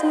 [0.00, 0.06] Hey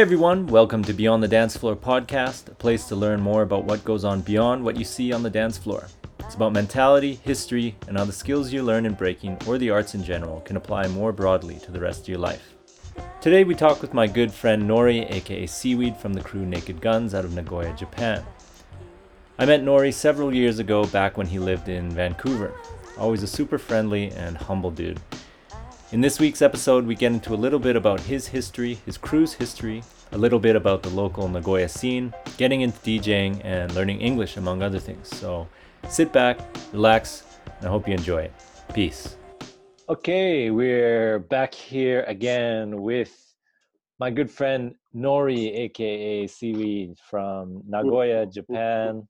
[0.00, 3.84] everyone, welcome to Beyond the Dance Floor podcast, a place to learn more about what
[3.84, 5.86] goes on beyond what you see on the dance floor.
[6.32, 9.94] It's about mentality, history, and how the skills you learn in breaking or the arts
[9.94, 12.54] in general can apply more broadly to the rest of your life.
[13.20, 17.12] Today we talk with my good friend Nori, aka Seaweed from the crew Naked Guns
[17.12, 18.24] out of Nagoya, Japan.
[19.38, 22.54] I met Nori several years ago back when he lived in Vancouver.
[22.96, 25.02] Always a super friendly and humble dude.
[25.90, 29.34] In this week's episode, we get into a little bit about his history, his crew's
[29.34, 34.38] history, a little bit about the local Nagoya scene, getting into DJing, and learning English,
[34.38, 35.14] among other things.
[35.14, 35.46] So
[35.88, 36.38] sit back,
[36.72, 37.24] relax,
[37.58, 38.32] and I hope you enjoy it.
[38.74, 39.16] Peace.
[39.88, 43.34] Okay, we're back here again with
[43.98, 49.06] my good friend Nori, aka Seaweed from Nagoya, Japan,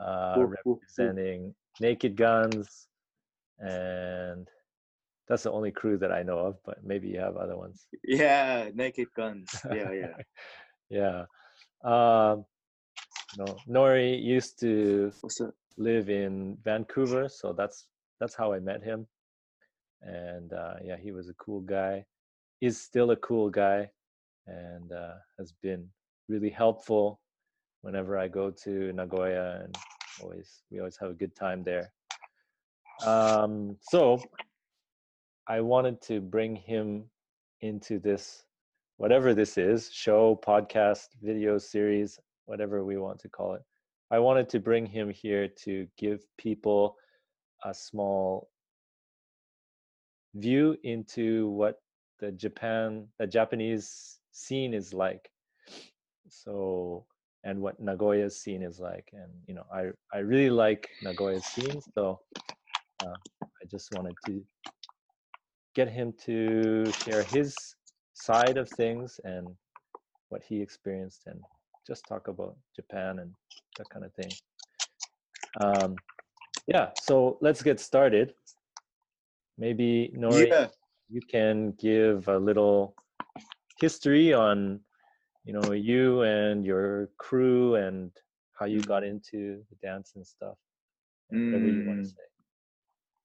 [0.00, 2.88] uh, representing Naked Guns
[3.58, 4.48] and
[5.28, 7.86] that's the only crew that I know of, but maybe you have other ones.
[8.04, 9.48] Yeah, Naked Guns.
[9.72, 10.16] Yeah, yeah.
[10.90, 11.24] yeah.
[11.82, 12.44] Um,
[13.38, 15.54] no, Nori used to What's up?
[15.76, 17.86] Live in Vancouver, so that's
[18.20, 19.06] that's how I met him.
[20.02, 22.04] And uh, yeah, he was a cool guy.
[22.60, 23.90] Is still a cool guy,
[24.46, 25.88] and uh, has been
[26.28, 27.20] really helpful
[27.82, 29.76] whenever I go to Nagoya, and
[30.22, 31.92] always we always have a good time there.
[33.04, 34.22] Um, so
[35.46, 37.04] I wanted to bring him
[37.60, 38.44] into this,
[38.96, 43.62] whatever this is, show, podcast, video series, whatever we want to call it.
[44.14, 46.94] I wanted to bring him here to give people
[47.64, 48.48] a small
[50.36, 51.80] view into what
[52.20, 55.32] the Japan, the Japanese scene is like.
[56.28, 57.06] So,
[57.42, 59.10] and what Nagoya's scene is like.
[59.12, 61.80] And, you know, I, I really like Nagoya's scene.
[61.96, 62.20] So
[63.02, 64.40] uh, I just wanted to
[65.74, 67.56] get him to share his
[68.12, 69.48] side of things and
[70.28, 71.40] what he experienced and
[71.86, 73.32] just talk about Japan and
[73.78, 74.32] that kind of thing.
[75.60, 75.96] Um,
[76.66, 78.34] yeah, so let's get started.
[79.58, 80.68] Maybe Nori, Yeah.
[81.08, 82.96] you can give a little
[83.80, 84.80] history on,
[85.44, 88.10] you know, you and your crew and
[88.58, 90.56] how you got into the dance and stuff.
[91.30, 92.26] and Whatever you want to say.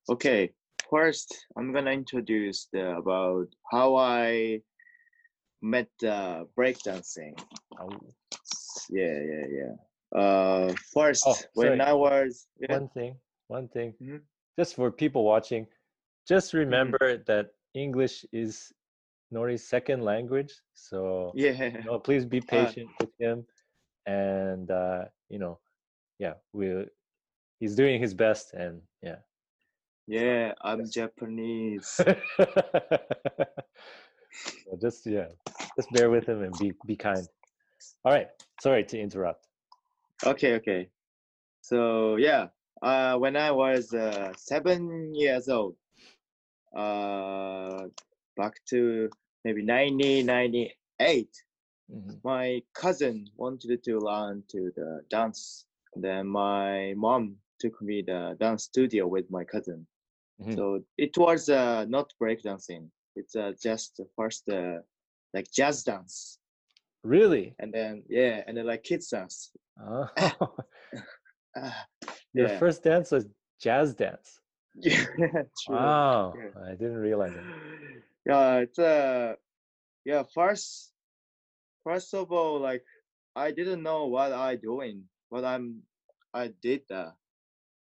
[0.09, 0.53] Okay.
[0.89, 4.61] First, I'm gonna introduce the about how I
[5.61, 7.37] met uh, breakdancing.
[7.79, 7.89] Oh,
[8.89, 10.19] Yeah, yeah, yeah.
[10.19, 11.81] Uh, first, Oh, when.
[11.81, 13.15] I was yeah, one thing
[13.47, 14.21] one thing Mhm.
[14.57, 15.67] just for people watching
[16.27, 18.73] just remember that english is
[19.31, 23.45] nori's second language so yeah, you know, please be Uh, patient with him
[24.05, 25.59] and uh you know
[26.17, 26.85] yeah we
[27.59, 29.17] he's doing his best and yeah
[30.07, 30.53] yeah.
[30.61, 32.01] I'm Japanese.
[34.65, 35.27] so just yeah
[35.77, 37.27] just bear with him and be be kind
[38.03, 38.29] all right
[38.61, 39.47] sorry to interrupt
[40.25, 40.89] Okay, okay.
[41.61, 42.47] So yeah,
[42.81, 45.75] uh, when I was uh, seven years old,
[46.75, 47.87] uh,
[48.35, 49.09] back to
[49.45, 51.43] maybe 1998,
[51.91, 52.19] Mhm.
[52.23, 55.65] my cousin wanted to learn to the dance.
[55.95, 59.87] Then my mom took me the dance studio with my cousin.
[60.41, 60.55] Mhm.
[60.55, 62.89] So it was uh, not breakdancing.
[63.15, 64.79] It's uh, just the first uh,
[65.33, 66.38] like jazz dance,
[67.03, 69.51] really and then yeah, and then like kids dance.
[69.81, 70.07] oh.
[71.57, 71.85] Ah,
[72.33, 72.59] your yeah.
[72.59, 73.25] first dance was
[73.59, 74.39] jazz dance
[74.75, 75.03] yeah,
[75.65, 75.75] true.
[75.75, 76.61] Wow, Yeah.
[76.63, 77.43] I didn't realize it.
[78.25, 79.33] Yeah, it's uh
[80.05, 80.93] yeah, first
[81.83, 82.83] first of all, like
[83.35, 85.81] I didn't know what I doing, what I'm
[86.33, 87.15] I did that.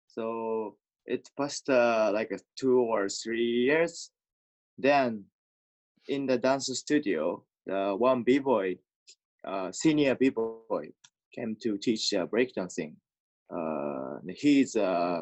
[0.07, 4.11] So it passed uh, like a two or three years.
[4.77, 5.25] Then
[6.07, 8.77] in the dance studio, the one b boy,
[9.47, 10.61] uh, senior b boy,
[11.03, 12.71] came to teach uh, breakdancing.
[13.29, 15.21] Uh, he's uh,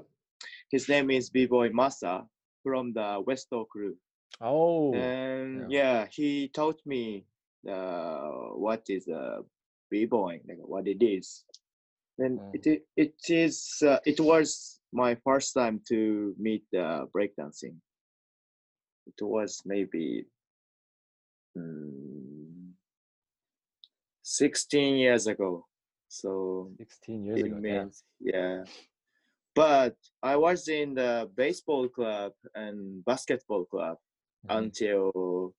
[0.70, 2.28] his name is b boy Masa
[2.64, 3.96] from the Westo crew.
[4.42, 5.16] Oh,
[5.52, 6.08] And yeah.
[6.12, 7.26] he taught me
[7.70, 9.44] uh, what is a
[9.90, 11.46] b-boy, like what it is.
[12.18, 12.54] Then Mm.
[12.54, 17.78] it it is uh, it was my first time to meet uh, breakdancing.
[19.08, 20.26] It was maybe
[21.58, 22.43] mm,
[24.24, 25.66] 16 years ago.
[26.08, 27.56] So 16 years ago.
[27.56, 27.60] Yeah.
[27.84, 28.64] means yeah.
[29.56, 33.98] but I was in the baseball club and basketball club
[34.46, 35.54] Mhm, until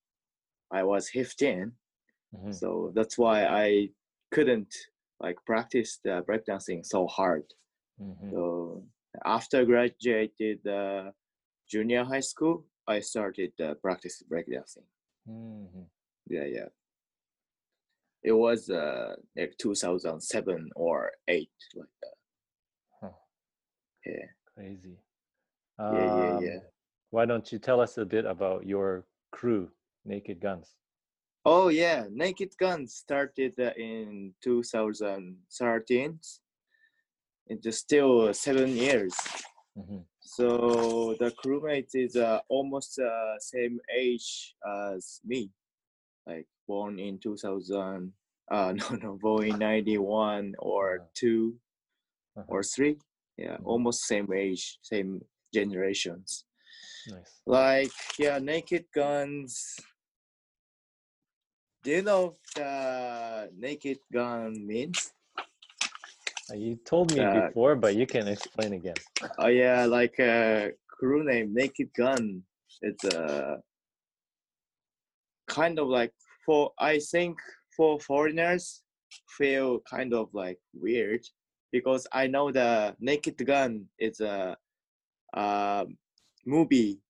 [0.70, 1.72] I was 15.
[2.34, 3.90] mhm, So that's why I
[4.30, 4.74] couldn't
[5.20, 7.44] like practice the breakdancing so hard.
[8.00, 8.30] mhm.
[8.30, 8.84] So
[9.24, 11.12] after graduated uh,
[11.68, 14.86] junior high school, I started uh, practice breakdancing.
[15.28, 15.86] Mhm.
[16.28, 16.68] Yeah, yeah.
[18.24, 22.14] It was uh, like 2007 or eight, like that.
[23.00, 23.10] Huh.
[24.06, 24.96] Yeah, Crazy.
[25.78, 26.58] yeah, yeah, Um, yeah.
[27.10, 29.70] Why don't you tell us a bit about your crew,
[30.04, 30.74] Naked Guns?
[31.44, 36.18] Oh yeah, Naked Guns started uh, in 2013.
[37.46, 39.14] It's still seven years.
[39.76, 45.50] Mhm, So the crewmate is uh, almost uh, same age as me,
[46.26, 48.12] like born in 2000.
[48.50, 51.08] Uh, no, no, born in 91 or Uh-huh.
[51.14, 51.56] two
[52.36, 52.98] uh-huh, or three.
[53.36, 53.66] Yeah, Mhm.
[53.66, 56.44] almost same age, same generations.
[57.08, 57.42] Nice.
[57.46, 59.76] Like yeah, Naked Guns.
[61.82, 65.12] Do you know the Naked Gun means?
[66.50, 68.96] Uh, You told me Uh, before, but you can explain again.
[69.38, 72.42] Oh yeah, like a crew name, Naked Gun.
[72.82, 73.62] It's a
[75.46, 76.12] kind of like
[76.44, 77.38] for I think
[77.76, 78.82] for foreigners
[79.36, 81.20] feel kind of like weird
[81.72, 84.56] because I know the Naked Gun is a
[85.34, 85.96] um,
[86.46, 87.00] movie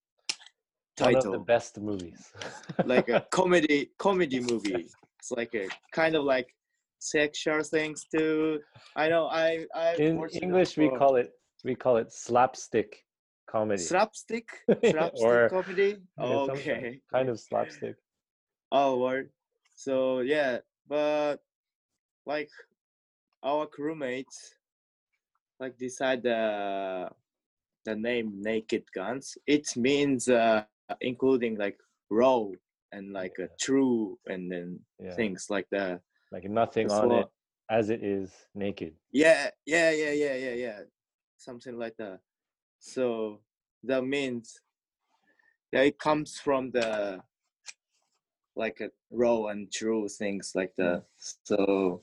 [0.96, 1.14] title.
[1.14, 2.32] One of the best movies.
[2.84, 4.86] like a comedy comedy movie.
[5.18, 6.48] It's like a kind of like
[6.98, 8.60] sexual things too.
[8.96, 11.32] I know I I In English, we call it
[11.64, 13.04] we call it slapstick
[13.50, 13.82] comedy.
[13.82, 14.48] slapstick
[14.90, 17.96] slapstick Or- comedy okay Kind of slapstick.
[18.74, 19.30] Oh word
[19.74, 21.36] so yeah but
[22.26, 22.50] like
[23.42, 24.54] our crewmates
[25.60, 27.08] like decide the
[27.84, 29.36] the name naked guns.
[29.46, 30.64] It means uh
[31.00, 31.78] including like
[32.10, 32.46] raw
[32.92, 35.14] and like a true and then Yeah.
[35.14, 36.00] things like that.
[36.32, 37.28] Like nothing on it
[37.70, 38.94] as it is naked.
[39.12, 40.80] yeah yeah yeah yeah yeah yeah.
[41.36, 42.20] Something like that.
[42.78, 43.40] So
[43.84, 44.60] that means
[45.72, 47.20] that it comes from the
[48.56, 51.04] like a raw and true things like that.
[51.44, 52.02] So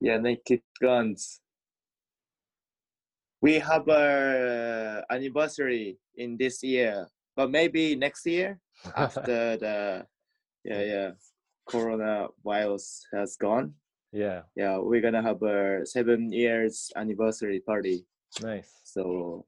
[0.00, 1.40] yeah naked guns.
[3.42, 7.08] We have a uh, anniversary in this year
[7.40, 8.60] but maybe next year
[8.96, 10.06] after the
[10.64, 11.10] yeah yeah
[11.68, 13.74] coronavirus has gone.
[14.12, 18.04] Yeah, yeah we're gonna have a seven years anniversary party.
[18.42, 18.80] Nice.
[18.84, 19.46] so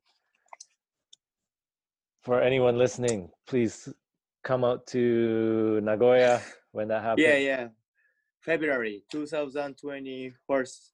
[2.22, 3.92] For anyone listening, please
[4.43, 6.41] come out to Nagoya
[6.73, 7.27] when that happens.
[7.27, 7.69] yeah yeah
[8.41, 10.93] february 2020 first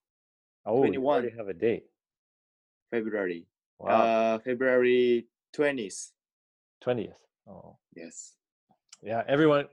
[0.67, 1.85] Oh, you already have a date.
[2.91, 3.47] february
[3.79, 6.11] Wow, uh february 20th
[6.81, 7.17] twentieth.
[7.49, 8.35] oh, yes
[9.01, 9.23] yeah.
[9.29, 9.67] Everyone,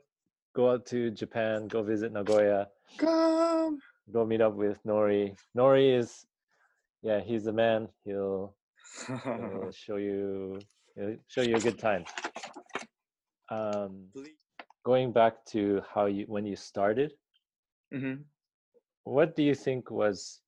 [0.53, 1.67] go out to Japan.
[1.67, 2.67] Go visit Nagoya.
[2.99, 3.79] come
[4.13, 5.35] Go meet up with Nori.
[5.57, 6.27] Nori is,
[7.01, 7.89] yeah, he's the man.
[8.05, 8.53] He'll
[9.07, 10.59] He'll show you
[10.95, 12.05] he'll show you a good time.
[13.49, 14.07] Um,
[14.83, 17.13] going back to how you when you started,
[17.93, 18.25] Mhm.
[19.03, 20.41] what do you think was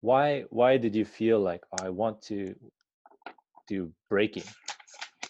[0.00, 2.54] why why did you feel like "Oh, I want to
[3.68, 4.44] do breaking?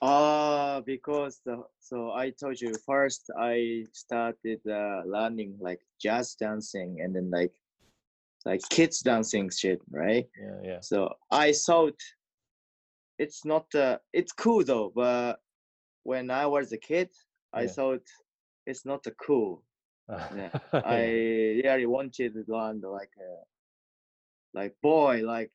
[0.02, 7.00] Uh, because the, so I told you first I started uh, learning like jazz dancing
[7.00, 7.54] and then like
[8.44, 10.28] like kids dancing shit, right?
[10.38, 11.98] Yeah, yeah, So I thought
[13.18, 15.40] it's not uh, it's cool though, but
[16.06, 17.10] when I was a kid,
[17.52, 18.04] I thought
[18.64, 19.62] it's not uh, cool.
[20.36, 21.00] Yeah, I
[21.64, 23.42] really wanted to learn like uh,
[24.54, 25.50] like boy like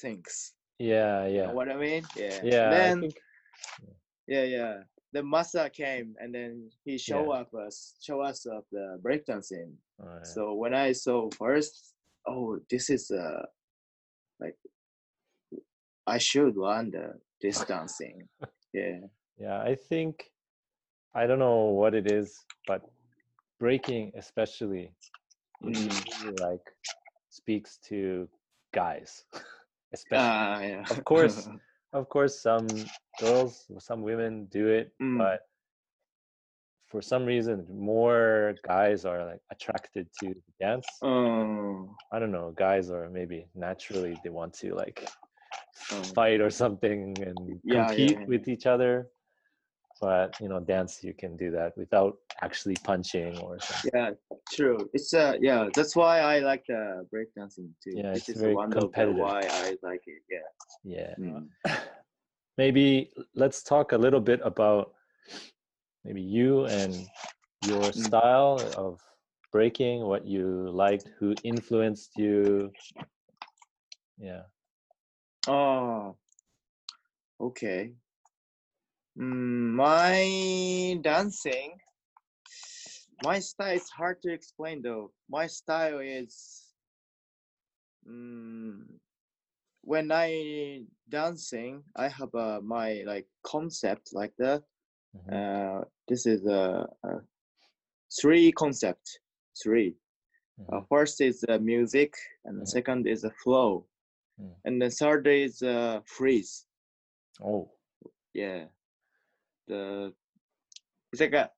[0.00, 0.54] things.
[0.78, 1.28] yeah, yeah.
[1.28, 2.02] You yeah, know what I mean?
[2.16, 2.40] Yeah.
[2.42, 2.70] yeah.
[2.70, 3.16] Then think
[4.26, 4.74] yeah, yeah.
[5.12, 7.40] The master came and then he show Yeah.
[7.40, 9.76] up us show us up the breakdancing.
[10.00, 10.22] oh, yeah.
[10.34, 11.94] So when I saw first,
[12.26, 13.44] oh, this is uh
[14.40, 14.56] like
[16.06, 18.28] I should learn the this dancing.
[18.74, 19.00] Yeah.
[19.38, 20.30] Yeah, I think
[21.14, 22.82] I don't know what it is, but
[23.60, 24.92] breaking especially
[25.62, 26.40] Mm.
[26.40, 26.66] like
[27.30, 28.28] speaks to
[28.74, 29.24] guys.
[29.94, 30.84] especially Ah, yeah.
[30.90, 31.48] Of course.
[31.92, 32.66] of course some
[33.20, 35.18] girls, some women do it, Mm.
[35.18, 35.40] but
[36.90, 40.86] for some reason more guys are like attracted to dance.
[41.02, 45.08] um, I don't know, guys are maybe naturally they want to like
[46.14, 48.26] fight or something and Yeah, yeah, compete yeah.
[48.26, 49.08] with each other.
[50.00, 54.10] but you know dance you can do that without actually punching or something Yeah,
[54.56, 54.78] true.
[54.92, 57.92] It's uh yeah, that's why I like the breakdancing too.
[58.00, 59.22] Yeah, it's is very one of the competitive.
[59.26, 60.22] why I like it.
[60.30, 60.48] Yeah.
[60.96, 61.48] yeah Mm.
[62.62, 64.92] maybe let's talk a little bit about
[66.04, 66.92] maybe you and
[67.62, 67.92] your Mm.
[68.06, 69.00] style of
[69.52, 72.70] breaking what you liked who influenced you
[74.18, 74.42] yeah
[75.46, 76.16] Oh,
[77.40, 77.94] okay.
[79.18, 81.78] Mm, my dancing,
[83.22, 85.12] my style is hard to explain though.
[85.28, 86.74] My style is,
[88.08, 88.84] mm,
[89.82, 94.62] when I dancing, I have uh, my like concept like that.
[95.14, 95.32] Mhm.
[95.32, 97.20] Uh, this is a, a
[98.20, 99.20] three concept,
[99.62, 99.96] three.
[100.72, 100.88] Uh, Mhm.
[100.88, 102.66] first is uh, music, and the Mhm.
[102.66, 103.86] second is a flow,
[104.40, 104.54] Mm.
[104.64, 106.66] and the third day is uh, freeze.
[107.42, 107.70] oh
[108.32, 108.64] Yeah,
[109.68, 110.12] the
[111.12, 111.50] it's like a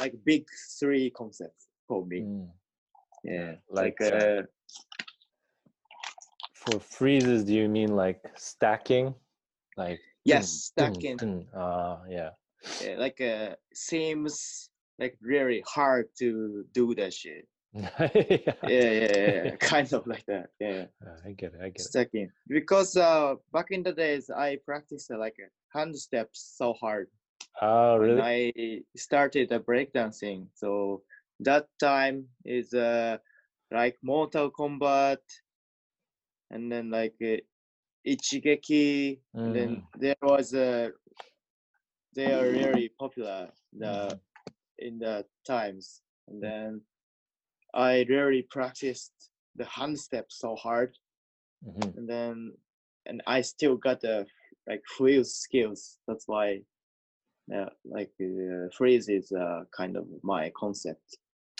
[0.00, 0.46] like big
[0.80, 2.22] three concepts for me.
[2.22, 2.48] mm.
[3.24, 4.42] Yeah, like, like, uh, uh,
[6.54, 9.14] for freezes do you mean like stacking
[9.76, 11.16] like yes, dun, dun, stacking.
[11.16, 11.46] dun.
[11.54, 12.30] Ah, yeah
[12.82, 17.46] Yeah, like uh, seems like really hard to do that shit.
[17.76, 20.50] Yeah, Yeah, yeah, kind of like that.
[20.60, 20.86] Yeah.
[21.06, 21.60] Uh, I get it.
[21.60, 21.92] I get it.
[21.92, 25.36] stacking because uh back in the days i practiced uh, like
[25.74, 27.08] hand steps so hard
[27.62, 28.20] Oh, when really?
[28.20, 31.02] i started the breakdancing so
[31.40, 33.18] that time is uh
[33.70, 35.18] like mortal kombat
[36.50, 37.36] and then like uh,
[38.06, 39.86] ichigeki and then Mm.
[39.98, 40.90] there was a
[42.14, 44.20] they are really popular the Mhm.
[44.78, 46.80] in the times and then
[47.76, 49.12] i really practiced
[49.56, 50.92] the hand steps so hard
[51.66, 51.96] Mhm.
[51.96, 52.52] and then
[53.08, 54.26] and I still got the
[54.68, 55.98] like freeze skills.
[56.08, 56.62] That's why,
[57.48, 61.18] yeah, like uh, freeze is uh, kind of my concept,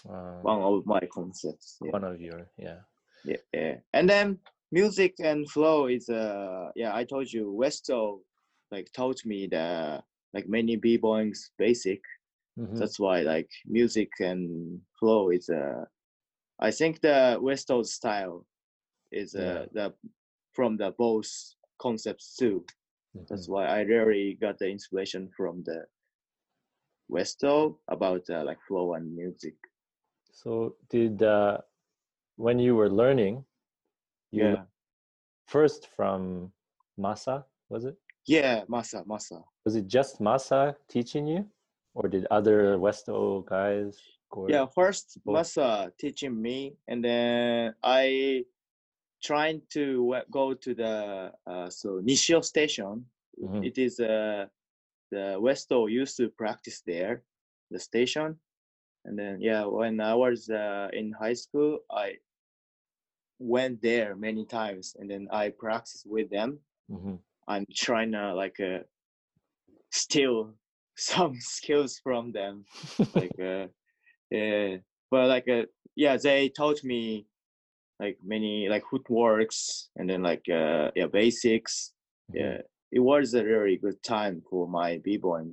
[0.08, 1.78] Uh, one of my concepts.
[1.82, 2.80] Yeah, one of your yeah.
[3.25, 3.76] yeah, yeah.
[3.92, 4.38] And then
[4.73, 6.92] music and flow is uh yeah.
[7.00, 8.20] I told you Westo
[8.75, 10.02] like taught me the
[10.35, 12.02] like many b boys basic.
[12.58, 12.76] Mhm.
[12.78, 15.85] That's why like music and flow is uh
[16.58, 18.46] I think the Westo style
[19.12, 19.66] is uh Yeah.
[19.72, 19.94] the
[20.52, 21.28] from the both
[21.78, 22.64] concepts too.
[23.28, 23.52] That's Mhm.
[23.52, 25.86] why I really got the inspiration from the
[27.10, 29.54] Westo about uh, like flow and music.
[30.32, 31.58] So did uh,
[32.36, 33.44] when you were learning,
[34.30, 34.64] you Yeah,
[35.46, 36.52] first from
[36.98, 37.96] Masa, was it?
[38.26, 39.44] yeah, Masa, Masa.
[39.64, 41.50] Was it just Masa teaching you,
[41.94, 44.15] or did other Westo guys?
[44.30, 45.37] Or, Yeah, first both?
[45.37, 48.45] Masa teaching me, and then I
[49.23, 53.06] trying to go to the uh, so Nishio station.
[53.42, 53.64] Mhm.
[53.64, 54.47] It is uh,
[55.11, 57.23] the Westo used to practice there,
[57.71, 58.38] the station,
[59.04, 62.18] and then yeah, when I was uh, in high school, I
[63.38, 66.61] went there many times, and then I practiced with them.
[66.90, 67.18] Mhm.
[67.49, 68.85] I'm trying to like uh,
[69.90, 70.54] steal
[70.97, 72.64] some skills from them,
[73.14, 73.68] like uh,
[74.30, 74.76] yeah,
[75.11, 75.62] but like uh,
[75.95, 77.26] yeah, they taught me
[78.00, 81.92] like many like footworks and then like uh, yeah basics.
[82.30, 82.35] Mhm.
[82.40, 82.59] Yeah,
[82.92, 85.45] it was a very good time for my b-boy,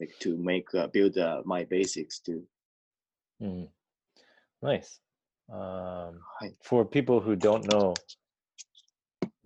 [0.00, 2.42] like to make uh, build uh, my basics too.
[3.40, 3.68] Mhm.
[4.62, 5.00] Nice.
[5.52, 6.20] Um,
[6.62, 7.94] for people who don't know,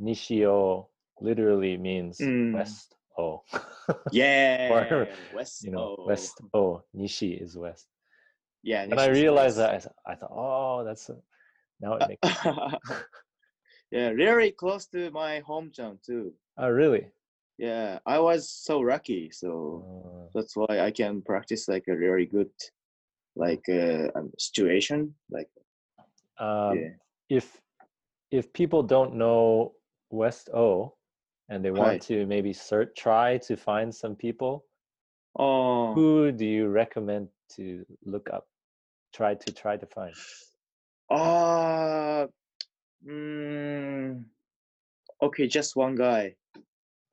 [0.00, 0.88] Nishio
[1.20, 2.52] literally means Mm.
[2.52, 2.94] west.
[3.18, 3.42] Oh,
[4.12, 5.64] Yeah, West.
[5.64, 6.40] you know, west.
[6.52, 7.88] Oh, Nishi is west.
[8.62, 11.16] Yeah, And I realized that I, th- I thought, oh, that's a,
[11.80, 12.44] now it makes.
[13.90, 16.32] yeah, really close to my hometown too.
[16.58, 17.08] oh, really?
[17.58, 19.30] Yeah, I was so lucky.
[19.30, 22.50] So Uh, that's why I can practice like a very good
[23.34, 25.14] like uh, um, situation.
[25.30, 25.48] Like
[26.38, 26.90] um, yeah,
[27.28, 27.60] if
[28.30, 29.72] if people don't know
[30.10, 30.96] West O
[31.48, 34.64] and they want to maybe search, try to find some people,
[35.38, 38.46] oh, who do you recommend to look up?
[39.14, 40.14] Try to try to find.
[41.10, 42.26] uh,
[43.06, 44.24] mm,
[45.22, 46.34] okay, just one guy.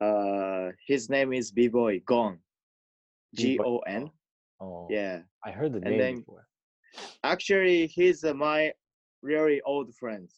[0.00, 2.38] Uh, his name is B Boy gone Gon.
[3.34, 4.10] G B-Boy O N.
[4.60, 6.46] Oh, Yeah, I heard the And name then- before.
[7.22, 8.72] actually, he's uh, my
[9.22, 10.28] really old friend.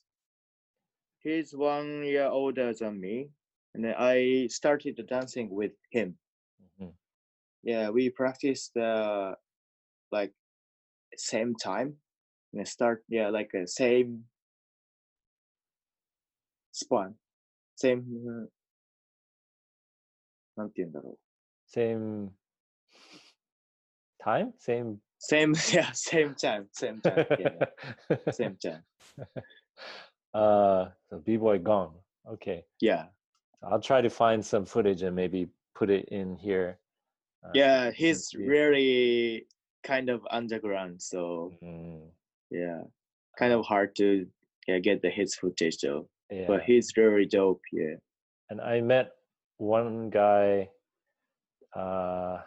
[1.18, 3.30] He's one year older than me,
[3.74, 6.18] and then I started dancing with him.
[6.78, 6.92] Mhm.
[7.62, 9.34] yeah we practiced uh
[10.11, 10.33] like
[11.15, 11.95] same time
[12.53, 14.25] and I start yeah like a same
[16.71, 17.15] span
[17.75, 18.03] same
[20.57, 21.17] なんて言うんだろ
[21.67, 22.31] Same
[24.21, 24.53] Time?
[24.59, 24.97] Same.
[25.17, 27.50] Same, yeah, same time, same time, yeah,
[28.31, 28.83] same time.
[30.33, 31.93] uh, so B-boy gong.
[32.27, 32.65] Okay.
[32.79, 33.05] Yeah,
[33.63, 36.79] I'll try to find some footage and maybe put it in here.
[37.43, 38.47] uh, yeah, you can he's see it.
[38.47, 39.47] really
[39.86, 42.02] kind of underground, so Mm,
[42.50, 42.82] yeah,
[43.38, 44.26] kind of hard to
[44.68, 46.08] yeah, get the his footage though.
[46.30, 46.46] yeah.
[46.50, 47.62] But he's really dope.
[47.72, 47.96] Yeah.
[48.50, 49.06] and I met
[49.58, 50.68] one guy.
[51.74, 52.38] Uh,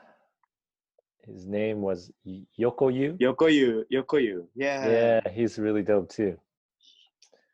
[1.28, 2.12] his name was
[2.60, 3.10] Yokoyu.
[3.20, 4.48] Yokoyu, Yokoyu.
[4.56, 4.82] Yeah.
[4.96, 6.34] Yeah, he's really dope too.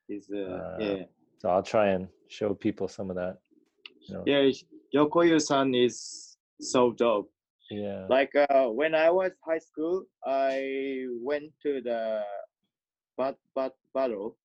[0.07, 1.03] He's uh, Uh, yeah.
[1.39, 3.35] So I'll try and show people some of that.
[4.07, 4.43] You know, Yeah,
[4.95, 7.29] Yokoyu-san is so dope.
[7.69, 8.07] Yeah.
[8.09, 12.23] Like uh, when I was high school, I went to the
[13.17, 14.37] bat bat battle,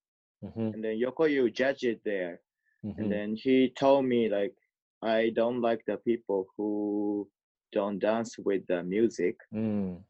[0.42, 2.40] Mhm, and then Yokoyu judged it there,
[2.84, 2.98] mhm.
[2.98, 4.54] and then he told me like
[5.02, 7.28] I don't like the people who
[7.72, 9.36] don't dance with the music.
[9.52, 10.04] Mm,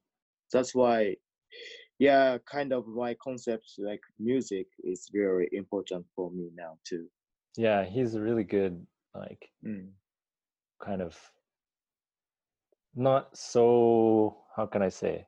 [0.52, 1.17] That's why,
[1.99, 7.09] yeah, kind of my concepts like music is very important for me now too.
[7.57, 9.93] yeah, he's really good, like, Mm.
[10.81, 11.17] kind of
[12.94, 15.26] not so, how can I say,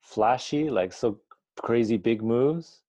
[0.00, 1.20] flashy, like so
[1.62, 2.82] crazy big moves,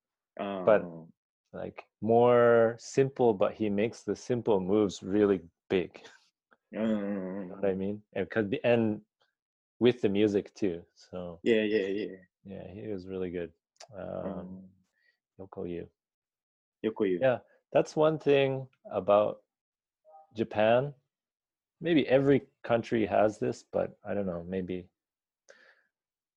[0.66, 1.14] But- Um,
[1.54, 6.02] like more simple, but he makes the simple moves really big.
[7.40, 8.02] You know what I mm, mean?
[8.14, 9.02] And, cause the, and
[9.80, 10.84] with the music too.
[10.96, 12.16] So yeah, yeah, yeah.
[12.46, 13.52] yeah, he was really good.
[13.98, 14.70] Um, Um,
[15.40, 15.88] Yokoyu.
[16.84, 17.22] Yokoyu.
[17.22, 17.40] Yeah,
[17.72, 19.38] that's one thing about
[20.36, 20.94] Japan.
[21.82, 24.44] Maybe every country has this, but I don't know.
[24.48, 24.88] Maybe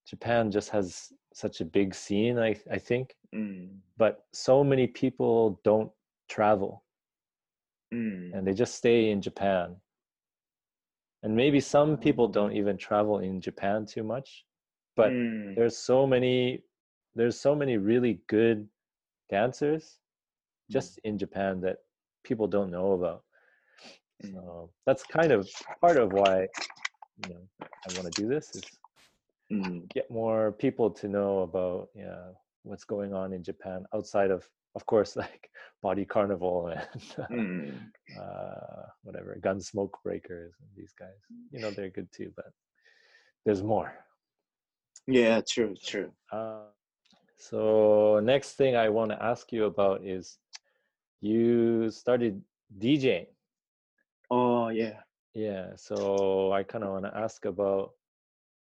[0.07, 2.39] Japan just has such a big scene.
[2.39, 5.93] I I think, Mm, but so many people don't
[6.29, 6.85] travel
[7.93, 9.77] mm, and they just stay in Japan.
[11.23, 12.33] And maybe some people Oh.
[12.33, 14.47] don't even travel in Japan too much,
[14.97, 16.65] but mm, there's so many
[17.15, 18.69] there's so many really good
[19.31, 20.01] dancers
[20.71, 20.71] Mm.
[20.71, 21.79] just in Japan that
[22.25, 23.25] people don't know about.
[24.23, 25.49] So that's kind of
[25.81, 26.49] part of why
[27.23, 28.63] you know I want to do this is
[29.53, 34.47] mm, get more people to know about yeah what's going on in Japan outside of
[34.75, 35.51] of course like
[35.83, 37.73] Body Carnival and mm.
[38.21, 41.21] uh, whatever Gunsmoke Breakers and these guys.
[41.51, 42.53] You know they're good too, but
[43.45, 43.93] there's more.
[45.07, 46.13] Yeah, true, true.
[46.31, 46.67] Uh,
[47.37, 50.39] so next thing I want to ask you about is
[51.21, 52.43] you started
[52.79, 53.27] DJing.
[54.31, 55.01] Oh yeah.
[55.35, 57.93] Yeah, so I kind of want to ask about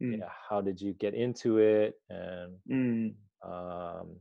[0.02, 3.14] Mm, yeah, how did you get into it and mm,
[3.44, 4.16] um,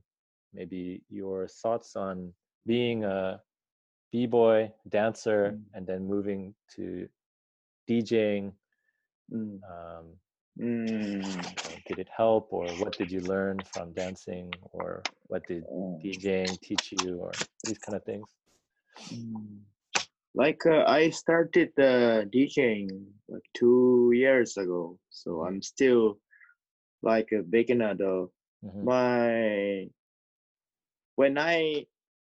[0.54, 2.34] maybe your thoughts on
[2.66, 3.42] being a
[4.12, 5.64] b-boy dancer Mm.
[5.74, 7.08] and then moving to
[7.90, 8.54] DJing.
[9.32, 10.20] mm, Um,
[10.60, 11.56] mm.
[11.88, 16.00] did it help or what did you learn from dancing or what did Oh.
[16.04, 17.32] DJing teach you or
[17.64, 18.30] these kind of things?
[20.36, 22.90] Like uh, I started uh, DJing
[23.30, 26.18] like two years ago, so I'm still
[27.04, 28.32] like a beginner though.
[28.66, 28.84] Mhm.
[28.84, 29.90] My
[31.16, 31.86] when I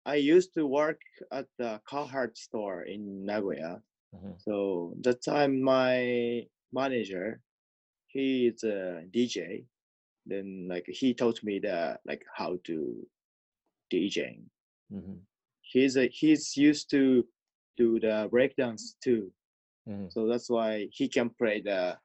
[0.06, 3.82] I used to work at the Carhartt store in Nagoya,
[4.14, 4.40] Mhm.
[4.40, 7.42] so that time my manager,
[8.08, 9.66] he is a DJ.
[10.26, 13.08] Then like he taught me that like how to
[13.92, 14.50] DJing.
[14.92, 15.26] Mhm.
[15.62, 17.28] He's a he's used to
[17.78, 19.32] do the breakdance too.
[19.88, 20.12] Mhm.
[20.12, 21.98] So that's why he can play the.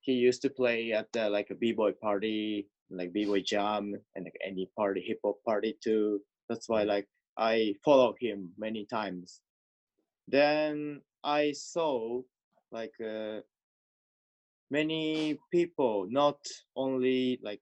[0.00, 4.38] He used to play at the like a b-boy party, like b-boy jam, and like
[4.44, 6.20] any party, hip hop party too.
[6.48, 9.40] That's why like I follow him many times.
[10.26, 12.22] Then I saw
[12.72, 13.40] like uh,
[14.70, 16.38] many people, not
[16.76, 17.60] only like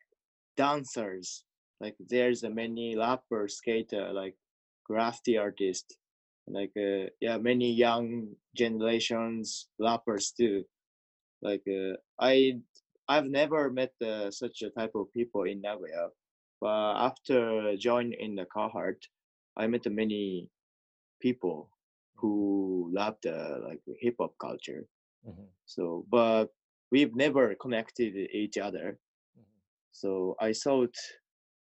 [0.57, 1.45] dancers.
[1.81, 4.37] Like there's a many rapper, skater, like
[4.85, 5.99] graffiti artist,
[6.49, 10.65] like uh, yeah many young generations rappers too.
[11.43, 12.55] Like uh, i
[13.09, 16.09] i've never met uh, such a type of people in nagoya
[16.61, 19.03] but after joining in the carhartt
[19.57, 20.49] i met many
[21.21, 21.71] people
[22.17, 24.89] who love the like hip hop culture.
[25.29, 25.47] Mhm.
[25.67, 26.47] so but
[26.91, 28.99] we've never connected each other.
[29.39, 29.59] Mhm.
[29.93, 30.97] so i thought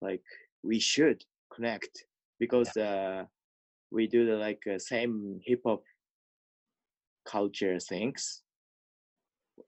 [0.02, 0.24] like
[0.64, 2.06] we should connect
[2.40, 3.26] because uh
[3.94, 5.84] we do the like uh, same hip hop
[7.26, 8.44] culture things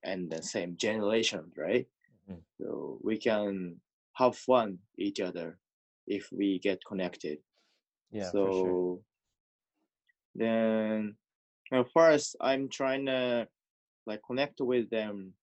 [0.04, 1.88] and the same generation right
[2.30, 2.42] Mhm.
[2.60, 3.80] so we can
[4.14, 5.60] have fun each other
[6.08, 7.38] if we get connected
[8.12, 9.00] Yeah, so sure.
[10.36, 11.16] then
[11.72, 13.48] at first i'm trying to
[14.06, 15.34] like connect with them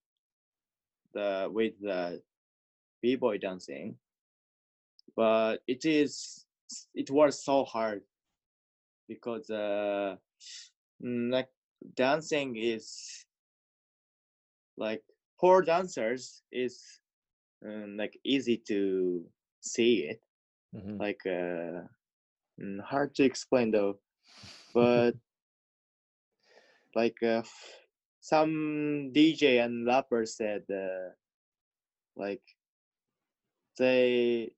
[1.15, 2.23] the with the
[3.03, 3.99] b-boy dancing
[5.17, 6.47] but it is
[6.95, 8.03] it was so hard
[9.15, 10.17] because uh
[11.03, 11.49] mm, like
[11.97, 13.27] dancing is
[14.77, 15.03] like
[15.41, 17.01] poor dancers is
[17.65, 19.25] um, like easy to
[19.61, 20.21] see it
[20.75, 20.99] Mhm.
[20.99, 21.87] like uh
[22.61, 23.99] mm, hard to explain though
[24.75, 25.15] but
[26.95, 27.43] like uh,
[28.21, 31.11] some dj and rapper said uh,
[32.17, 32.43] like
[33.79, 34.53] they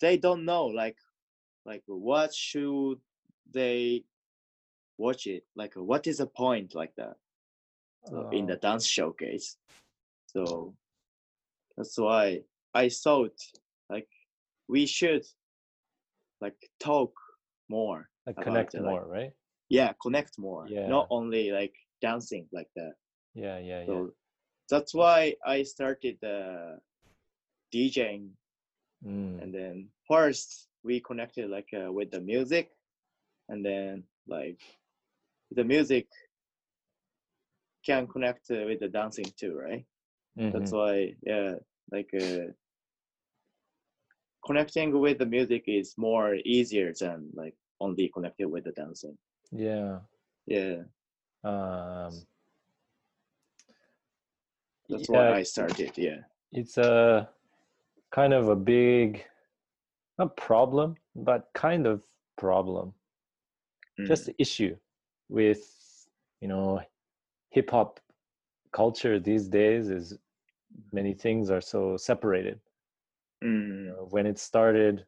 [0.00, 0.98] they don't know like
[1.64, 2.98] like what should
[3.54, 4.04] they
[4.98, 7.16] watch it like what is the point like that
[8.06, 8.58] so in the Oh.
[8.68, 9.56] dance showcase
[10.26, 10.74] so
[11.76, 12.42] that's why
[12.74, 13.38] i thought
[13.90, 14.08] like
[14.68, 15.24] we should
[16.40, 17.12] like talk
[17.68, 19.32] more like connect it, like- more, right?
[19.68, 20.88] yeah connect more Yeah.
[20.88, 22.94] not only like dancing like that
[23.34, 23.86] Yeah, yeah, yeah.
[23.86, 24.12] so
[24.70, 26.76] that's why i started uh,
[27.72, 28.30] djing
[29.04, 29.42] Mm.
[29.42, 32.70] and then first we connected like uh, with the music
[33.48, 34.60] and then like
[35.50, 36.06] the music
[37.84, 39.84] can connect uh, with the dancing too right
[40.52, 40.74] that's Mhm.
[40.74, 41.54] why yeah
[41.92, 42.50] like uh,
[44.46, 49.16] connecting with the music is more easier than like only connected with the dancing
[49.52, 50.00] Yeah.
[50.46, 50.82] yeah
[51.44, 52.26] Um,
[54.88, 56.20] that's yeah, why i started yeah
[56.52, 57.28] it's a
[58.10, 59.24] kind of a big,
[60.18, 62.04] not problem, but kind of
[62.36, 62.94] problem.
[64.00, 64.76] Mm, Just the issue
[65.28, 65.60] with
[66.40, 66.80] you know
[67.50, 68.00] hip hop
[68.72, 70.18] culture these days is
[70.92, 72.60] many things are so separated.
[73.84, 75.06] You mm, know, when it started,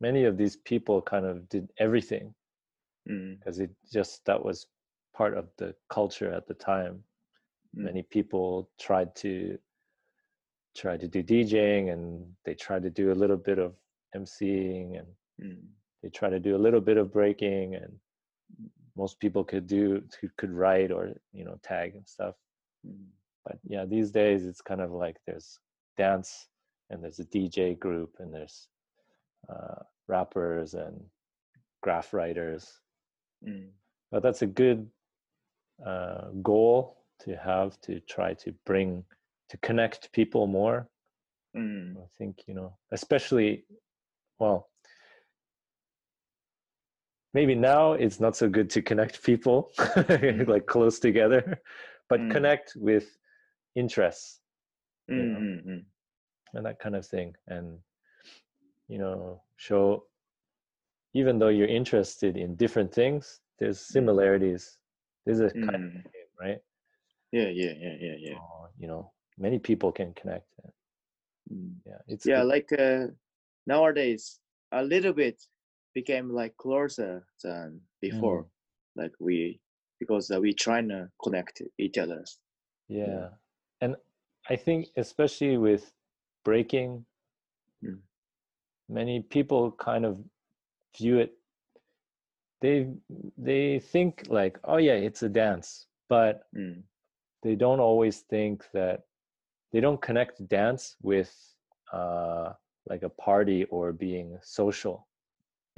[0.00, 2.34] many of these people kind of did everything
[3.08, 4.66] mm, because it just that was
[5.14, 7.04] part of the culture at the time.
[7.76, 7.84] Mm.
[7.84, 9.58] Many people tried to
[10.76, 13.74] try to do DJing and they tried to do a little bit of
[14.16, 15.06] MCing and
[15.40, 15.62] mm,
[16.02, 17.92] they try to do a little bit of breaking and
[18.96, 22.34] most people could do could, could write or you know tag and stuff.
[22.86, 23.06] Mm,
[23.44, 25.58] but yeah these days it's kind of like there's
[25.96, 26.48] dance
[26.90, 28.68] and there's a dj group and there's
[29.48, 31.00] uh, rappers and
[31.82, 32.80] graph writers.
[33.46, 33.68] Mm,
[34.10, 34.88] but that's a good
[35.84, 39.04] uh, goal to have to try to bring
[39.48, 40.88] to connect people more.
[41.56, 43.64] Mm, i think you know especially
[44.38, 44.68] well
[47.32, 49.70] maybe now it's not so good to connect people
[50.46, 51.60] like close together
[52.08, 52.30] but Mm.
[52.30, 53.06] connect with
[53.76, 54.40] interests
[55.10, 55.38] mm, know.
[55.38, 55.84] mm, mm.
[56.54, 57.78] and that kind of thing and
[58.88, 60.04] you know show
[61.14, 64.78] even though you're interested in different things there's similarities
[65.24, 65.92] there's a kind of Mm.
[66.02, 66.58] thing, right
[67.32, 70.46] yeah yeah yeah yeah yeah Uh, you know many people can connect
[71.52, 71.74] Mm.
[71.86, 72.46] yeah it's yeah good.
[72.54, 73.06] like uh,
[73.66, 74.40] nowadays
[74.72, 75.36] a little bit
[75.94, 78.46] became like closer than before
[78.96, 79.60] like we
[79.98, 82.24] because uh, we trying to connect each other.
[82.88, 83.28] Yeah.
[83.80, 83.96] And
[84.48, 85.92] i think especially with
[86.44, 87.04] breaking
[87.82, 87.98] Mm.
[88.90, 90.18] many people kind of
[90.98, 91.32] view it
[92.60, 92.88] they
[93.38, 96.82] they think like oh yeah it's a dance but mm.
[97.42, 99.04] they don't always think that
[99.72, 101.32] they don't connect dance with
[101.92, 102.52] uh
[102.86, 105.06] like a party or being social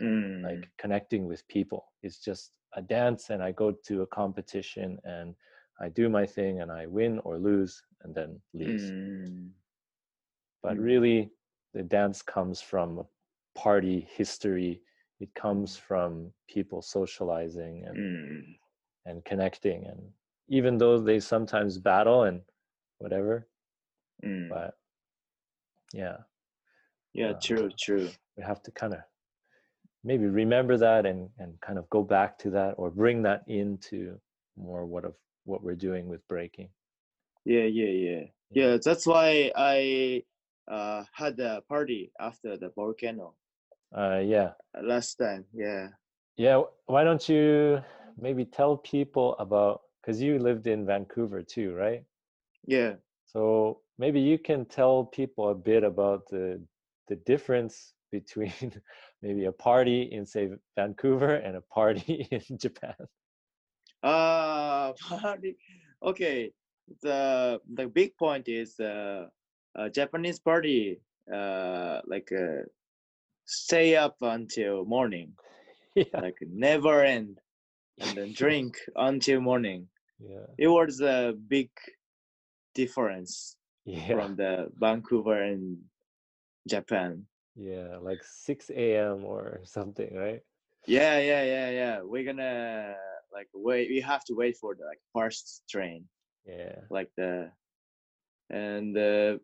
[0.01, 0.43] Mm.
[0.45, 5.35] like connecting with people it's just a dance and i go to a competition and
[5.81, 9.51] i do my thing and i win or lose and then leave Mm.
[10.63, 10.83] but Mm.
[10.83, 11.31] really
[11.75, 13.05] the dance comes from
[13.55, 14.81] party history
[15.21, 18.57] it comes from people socializing and, Mm.
[19.07, 20.01] and connecting and
[20.49, 22.41] even though they sometimes battle and
[22.99, 23.47] whatever
[24.25, 24.49] Mm.
[24.49, 24.75] but
[25.93, 26.17] yeah
[27.13, 29.01] yeah uh, true true we have to kind of
[30.05, 34.19] maybe remember that and and kind of go back to that or bring that into
[34.57, 36.69] more what of what we're doing with breaking.
[37.45, 38.25] Yeah yeah yeah.
[38.51, 38.79] Yeah.
[38.85, 40.23] That's why i
[40.71, 43.35] uh had a party after the volcano.
[43.97, 44.53] Uh yeah.
[44.81, 45.89] Last time yeah.
[46.37, 47.81] Yeah why don't you
[48.21, 52.05] maybe tell people about because you lived in vancouver too right?
[52.67, 52.95] Yeah.
[53.27, 56.61] So maybe you can tell people a bit about the
[57.09, 58.53] the difference between
[59.23, 62.97] maybe a party in say vancouver and a party in japan
[64.03, 65.57] Uh, party.
[66.03, 66.53] Okay.
[67.03, 69.29] The the big point is uh,
[69.77, 71.01] uh Japanese party
[71.33, 72.63] uh like uh,
[73.47, 75.37] stay up until morning,
[75.95, 77.41] yeah like never end,
[78.01, 79.89] and then drink until morning.
[80.19, 81.71] yeah It was a big
[82.75, 84.07] difference Yeah.
[84.11, 85.85] from the Vancouver and
[86.69, 87.27] Japan.
[87.55, 89.25] Yeah, like 6 a.m.
[89.25, 90.43] or something, right?
[90.87, 92.01] Yeah, yeah, yeah, yeah.
[92.03, 92.97] We're gonna
[93.33, 93.89] like wait.
[93.91, 96.09] We have to wait for the like first train,
[96.45, 96.83] Yeah.
[96.91, 97.53] like the
[98.51, 99.41] and the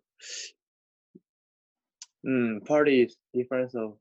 [2.27, 3.99] mm, party difference of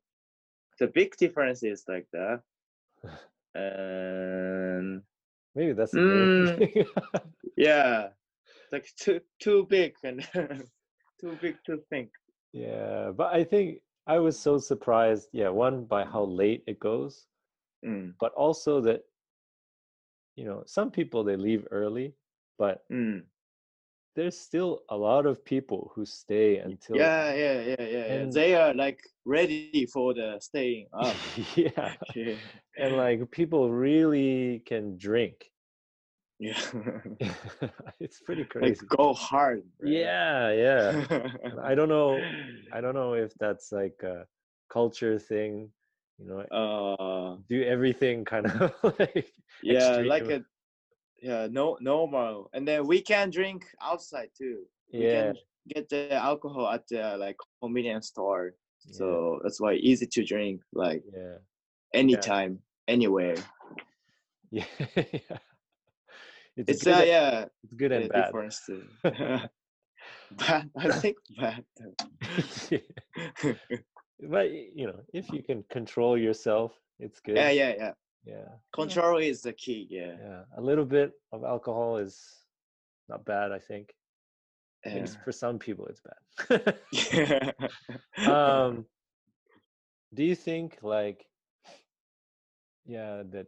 [0.79, 2.43] the big difference is like that.
[3.55, 5.03] And
[5.55, 6.61] Maybe that's Mm.
[7.57, 8.09] yeah,
[8.71, 10.21] like too too big and
[11.19, 12.11] too big to think.
[12.53, 15.29] yeah, but I think I was so surprised.
[15.33, 17.27] Yeah, one by how late it goes,
[17.85, 19.03] Mm, but also that
[20.35, 22.13] you know some people they leave early,
[22.57, 23.21] but mm.
[24.15, 28.05] there's still a lot of people who stay until Yeah, yeah, yeah, yeah.
[28.23, 31.15] And- They are like ready for the staying up.
[31.55, 32.35] yeah, yeah.
[32.77, 35.51] and like people really can drink.
[36.39, 36.59] Yeah.
[37.99, 38.85] it's pretty like crazy.
[38.87, 39.63] go hard.
[39.81, 39.91] right?
[39.91, 41.27] Yeah, yeah.
[41.63, 42.19] I don't know.
[42.71, 44.25] I don't know if that's like a
[44.71, 45.71] culture thing.
[46.19, 50.43] You know, uh do everything kind of like yeah like a
[51.21, 55.35] yeah no normal and then we can drink outside too we yeah, can
[55.67, 58.55] get the alcohol at the like convenience store
[58.87, 61.37] yeah, so that's why easy to drink like yeah,
[61.93, 63.35] anytime anywhere
[64.49, 64.65] yeah.
[66.57, 66.61] Yeah.
[66.63, 66.93] It's, it's good.
[66.93, 68.25] uh and- yeah it's good the and bad.
[68.25, 68.83] difference too
[70.31, 71.63] bad i think bad
[74.29, 77.35] but you know, if you can control yourself, it's good.
[77.37, 77.91] yeah yeah yeah
[78.25, 78.49] yeah.
[78.73, 82.19] control is the key yeah Yeah, a little bit of alcohol is
[83.09, 83.51] not bad.
[83.51, 83.93] I think.
[84.85, 86.75] Maybe s- for some people, it's bad.
[86.91, 87.51] yeah
[88.27, 88.85] um
[90.13, 91.25] do you think like
[92.85, 93.47] yeah that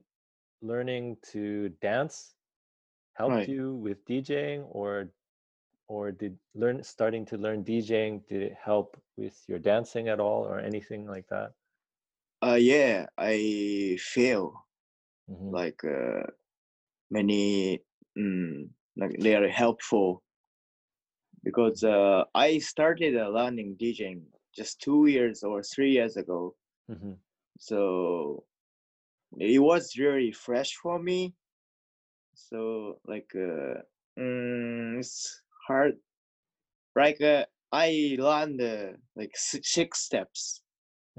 [0.61, 2.35] learning to dance
[3.19, 3.49] helped Right.
[3.49, 5.13] you with djing or
[5.89, 10.43] or did learn starting to learn djing did it help with your dancing at all
[10.45, 11.53] or anything like that
[12.41, 14.53] uh yeah i feel
[15.27, 15.59] Mhm.
[15.59, 16.23] like uh,
[17.11, 17.79] many
[18.17, 20.23] mm, like they are helpful
[21.43, 26.55] because uh, I started uh, learning DJing just two years or three years ago.
[26.87, 27.19] Mhm.
[27.59, 28.45] So
[29.39, 31.35] it was really fresh for me.
[32.49, 33.81] So like uh,
[34.17, 35.97] mm, it's hard.
[36.95, 40.61] Like uh, I learned uh, like six steps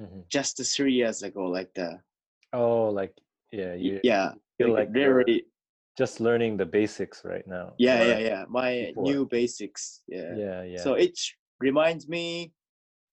[0.00, 0.24] Mhm.
[0.30, 2.00] just three years ago, like the
[2.52, 3.12] oh like
[3.52, 5.44] yeah you yeah, feel like like very
[5.98, 9.04] just learning the basics right now yeah yeah yeah my before.
[9.04, 10.34] new basics yeah.
[10.36, 11.18] yeah yeah so it
[11.60, 12.52] reminds me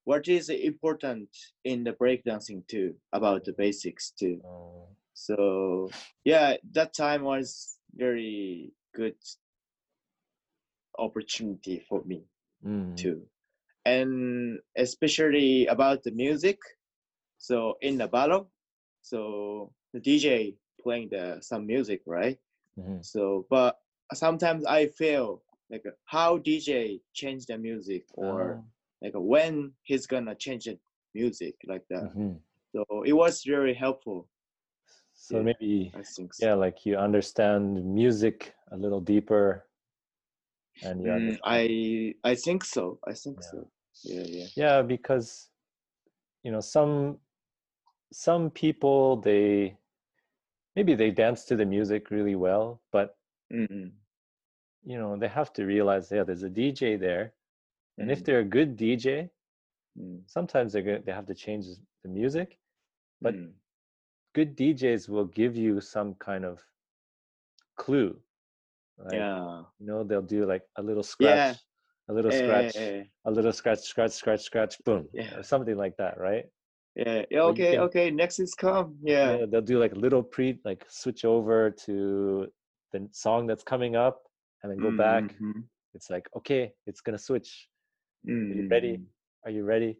[0.06, 1.28] what is important
[1.66, 5.90] in the breakdancing too about the basics too oh, so
[6.24, 9.16] yeah that time was very good
[10.98, 12.24] opportunity for me
[12.66, 13.22] mm, too
[13.86, 16.58] and especially about the music
[17.38, 18.50] so in the battle
[19.02, 22.38] so the dj playing the some music right
[22.78, 23.04] mhm.
[23.04, 23.78] so, but
[24.14, 28.64] sometimes I feel like how DJ change the music or Oh,
[29.02, 30.78] like when he's gonna change the
[31.14, 32.12] music like that.
[32.16, 32.40] mhm.
[32.76, 34.28] So it was very helpful.
[35.28, 35.44] So Yeah.
[35.44, 36.34] maybe I think.
[36.34, 36.48] So.
[36.48, 39.66] yeah like you understand music a little deeper
[40.82, 43.00] and yeah, Mm, I I think so.
[43.08, 43.50] I think Yeah.
[43.52, 43.68] so.
[44.04, 44.48] Yeah, yeah.
[44.56, 45.50] yeah because
[46.44, 47.18] you know some
[48.12, 49.78] some people they
[50.76, 53.18] maybe they dance to the music really well but
[53.52, 53.92] Mm-mm.
[54.86, 57.34] you know they have to realize yeah there's a dj there
[58.00, 59.30] and if Mm, they're a good dj
[59.98, 61.66] mm, sometimes they're they have to change
[62.04, 62.58] the music
[63.22, 63.54] but mm.
[64.38, 66.56] Good djs will give you some kind of
[67.84, 68.16] clue
[69.12, 69.64] yeah.
[69.80, 71.54] you know they'll do like a little Yeah.
[71.54, 71.58] scratch
[72.10, 75.34] a little Eh, scratch eh, a little scratch scratch scratch scratch boom Yeah.
[75.38, 76.46] or something like that right
[76.96, 77.26] yeah.
[77.30, 77.44] Yeah.
[77.52, 77.72] Okay.
[77.74, 78.08] can- Okay.
[78.10, 78.98] Next is come.
[79.04, 79.38] Yeah.
[79.38, 82.48] yeah, they'll do like little pre like switch over to
[82.92, 84.18] the song that's coming up
[84.62, 85.64] and then go back Mhm.
[85.96, 87.70] it's like okay it's gonna switch
[88.26, 88.94] Mm, you ready?
[88.98, 89.06] mm,
[89.46, 89.92] are you ready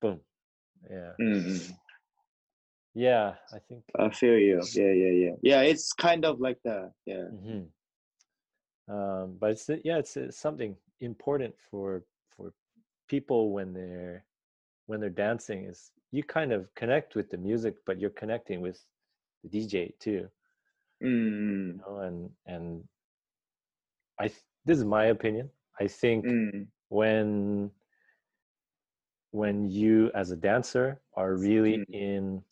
[0.00, 0.18] boom
[0.90, 1.60] yeah mm, mm.
[2.94, 4.60] Yeah i think I feel you.
[4.74, 5.34] Yeah, yeah, yeah.
[5.42, 6.92] Yeah, it's kind of like that.
[7.06, 7.24] Yeah.
[7.28, 7.64] hmm
[8.92, 12.02] um but it's yeah it's, it's something important for
[12.36, 12.52] for
[13.08, 14.24] people when they're
[14.86, 18.84] when they're dancing is you kind of connect with the music but you're connecting with
[19.44, 20.28] the dj too
[21.02, 22.84] Mm, you know and and
[24.18, 25.48] i th- this is my opinion
[25.80, 27.70] i think mm, when
[29.30, 31.84] when you as a dancer are really Mm.
[31.94, 32.44] in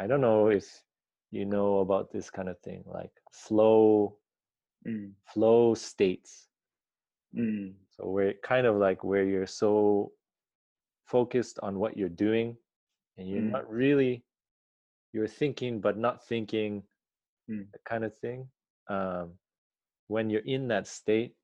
[0.00, 0.66] i don't know if
[1.30, 4.16] you know about this kind of thing like flow
[4.86, 5.12] mm.
[5.32, 6.50] flow states
[7.34, 7.74] Mm.
[7.90, 10.12] So we're kind of like where you're so
[11.06, 12.56] focused on what you're doing
[13.16, 13.52] and you're Mm.
[13.52, 14.24] not really
[15.12, 16.82] you're thinking but not thinking
[17.48, 17.66] Mm.
[17.84, 18.48] kind of thing.
[18.88, 19.38] Um,
[20.08, 21.34] when you're in that state,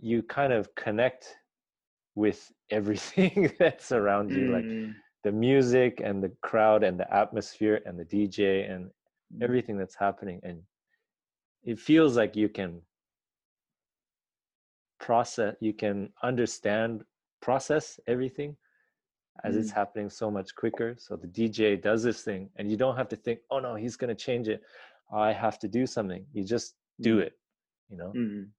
[0.00, 1.36] you kind of connect
[2.14, 4.94] with everything that's around you, like Mm.
[5.22, 8.90] The music and the crowd and the atmosphere and the DJ and
[9.32, 9.42] Mm.
[9.42, 10.40] everything that's happening.
[10.42, 10.62] And
[11.62, 12.82] it feels like you can
[14.98, 17.04] process, you can understand,
[17.40, 18.56] process everything
[19.44, 19.74] as it's Mm.
[19.74, 20.94] happening so much quicker.
[20.98, 23.96] So the DJ does this thing, and you don't have to think, oh no, he's
[23.96, 24.62] going to change it.
[25.10, 26.26] I have to do something.
[26.32, 27.26] You just do Mm.
[27.26, 27.38] it.
[27.88, 28.50] You know, Mm.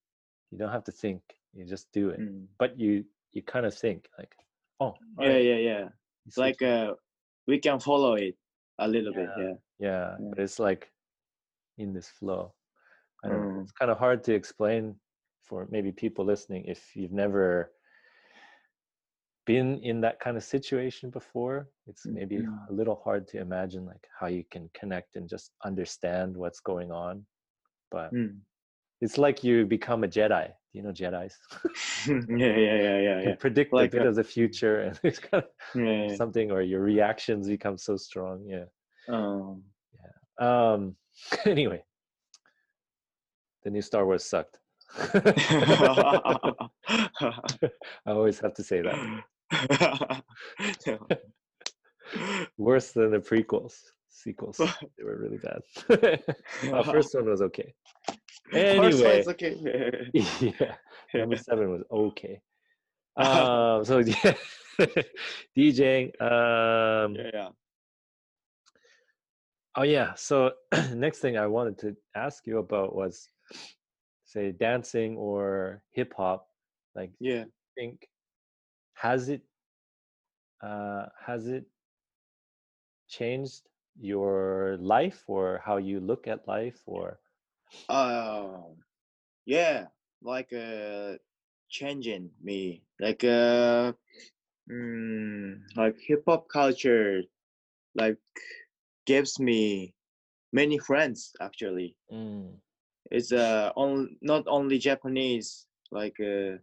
[0.51, 1.21] you don't have to think.
[1.53, 2.19] You just do it.
[2.19, 2.47] Mm.
[2.57, 4.35] But you you kind of think like,
[4.79, 5.89] oh, Yeah, alright, yeah, yeah.
[6.25, 6.93] It's like uh,
[7.47, 8.35] we can follow it
[8.79, 9.29] a little bit.
[9.37, 9.43] Yeah.
[9.43, 9.53] Yeah.
[9.79, 10.27] yeah, yeah.
[10.29, 10.91] but it's like
[11.77, 12.53] in this flow.
[13.23, 13.59] I don't know.
[13.59, 13.63] Mm.
[13.63, 14.95] It's kind of hard to explain
[15.43, 17.71] for maybe people listening if you've never
[19.45, 22.69] been in that kind of situation before it's maybe Mhm.
[22.69, 26.91] a little hard to imagine like how you can connect and just understand what's going
[26.93, 27.25] on
[27.91, 28.39] but Mm.
[29.03, 30.49] It's like you become a jedi.
[30.71, 31.33] You know jedis?
[32.07, 33.35] Yeah, yeah, yeah, yeah, you yeah.
[33.35, 36.15] predict Like a bit a- of the future and it's kind of yeah, yeah.
[36.15, 38.65] something or your reactions become so strong yeah.
[39.09, 39.63] Um,
[40.39, 40.95] um
[41.45, 41.83] anyway.
[43.63, 44.59] The new star wars sucked.
[44.97, 45.31] I
[48.07, 50.23] always have to say that.
[52.57, 53.75] Worse than the prequels
[54.09, 54.57] sequels.
[54.57, 55.61] They were really bad.
[55.87, 57.73] The first one was okay
[58.53, 59.55] anyway okay.
[60.13, 60.75] yeah
[61.13, 62.41] number seven was okay
[63.17, 64.33] um so yeah
[65.55, 67.49] djing um yeah, yeah.
[69.75, 70.51] oh yeah so
[70.93, 73.29] next thing i wanted to ask you about was
[74.25, 76.47] say dancing or hip hop
[76.95, 77.45] like Yeah.
[77.75, 78.07] think
[78.95, 79.41] has it
[80.63, 81.65] uh has it
[83.07, 87.19] changed your life or how you look at life or
[87.89, 88.83] Um,
[89.45, 89.87] yeah,
[90.21, 91.17] like uh,
[91.69, 93.93] changing me, like uh,
[94.69, 97.23] mm, like hip hop culture,
[97.95, 98.17] like
[99.05, 99.93] gives me
[100.51, 101.95] many friends actually.
[102.11, 102.59] Mm,
[103.11, 106.57] It's uh on not only Japanese, like uh,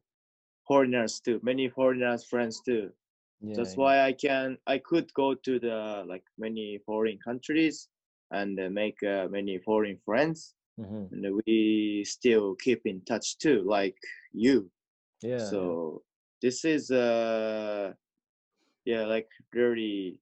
[0.67, 1.41] foreigners too.
[1.43, 2.93] Many foreigners friends too.
[3.41, 3.77] yeah, That's yeah.
[3.77, 7.89] why I can I could go to the like many foreign countries
[8.31, 11.11] and uh, make uh, many foreign friends Mhm.
[11.11, 13.97] and we still keep in touch too like
[14.33, 14.71] you
[15.23, 16.03] yeah so
[16.43, 17.93] this is uh
[18.85, 20.21] yeah like really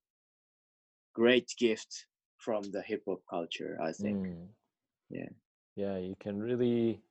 [1.13, 2.07] great gift
[2.39, 4.49] from the hip hop culture i think Mm.
[5.11, 5.31] Yeah.
[5.77, 7.03] Yeah, you can really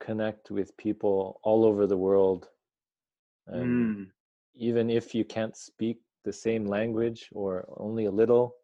[0.00, 2.50] connect with people all over the world.
[3.46, 4.12] And Mm,
[4.54, 8.56] even if you can't speak the same language or only a little,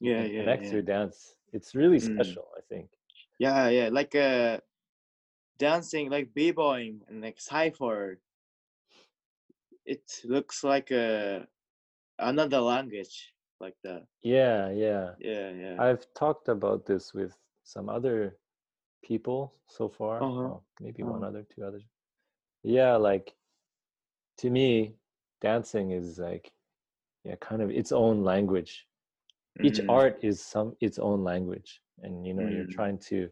[0.00, 0.80] yeah yeah connect yeah.
[0.80, 1.36] through dance.
[1.52, 2.14] It's really Mm.
[2.16, 2.88] special, I think.
[3.38, 4.58] yeah yeah like uh
[5.58, 8.20] dancing like b-boying and like cypher
[9.84, 11.46] it looks like a
[12.18, 15.14] another language like that Yeah, yeah.
[15.18, 17.32] yeah yeah I've talked about this with
[17.64, 18.36] some other
[19.02, 20.20] people so far.
[20.22, 20.40] Uh-huh.
[20.42, 21.28] well, maybe one Uh-huh.
[21.28, 21.84] other, two others.
[22.62, 23.34] Yeah, like
[24.38, 24.96] to me,
[25.40, 26.52] dancing is like
[27.24, 28.86] yeah, kind of its own language.
[29.62, 32.74] Each Mm, art is some its own language, and you know you're Mm.
[32.78, 33.28] trying to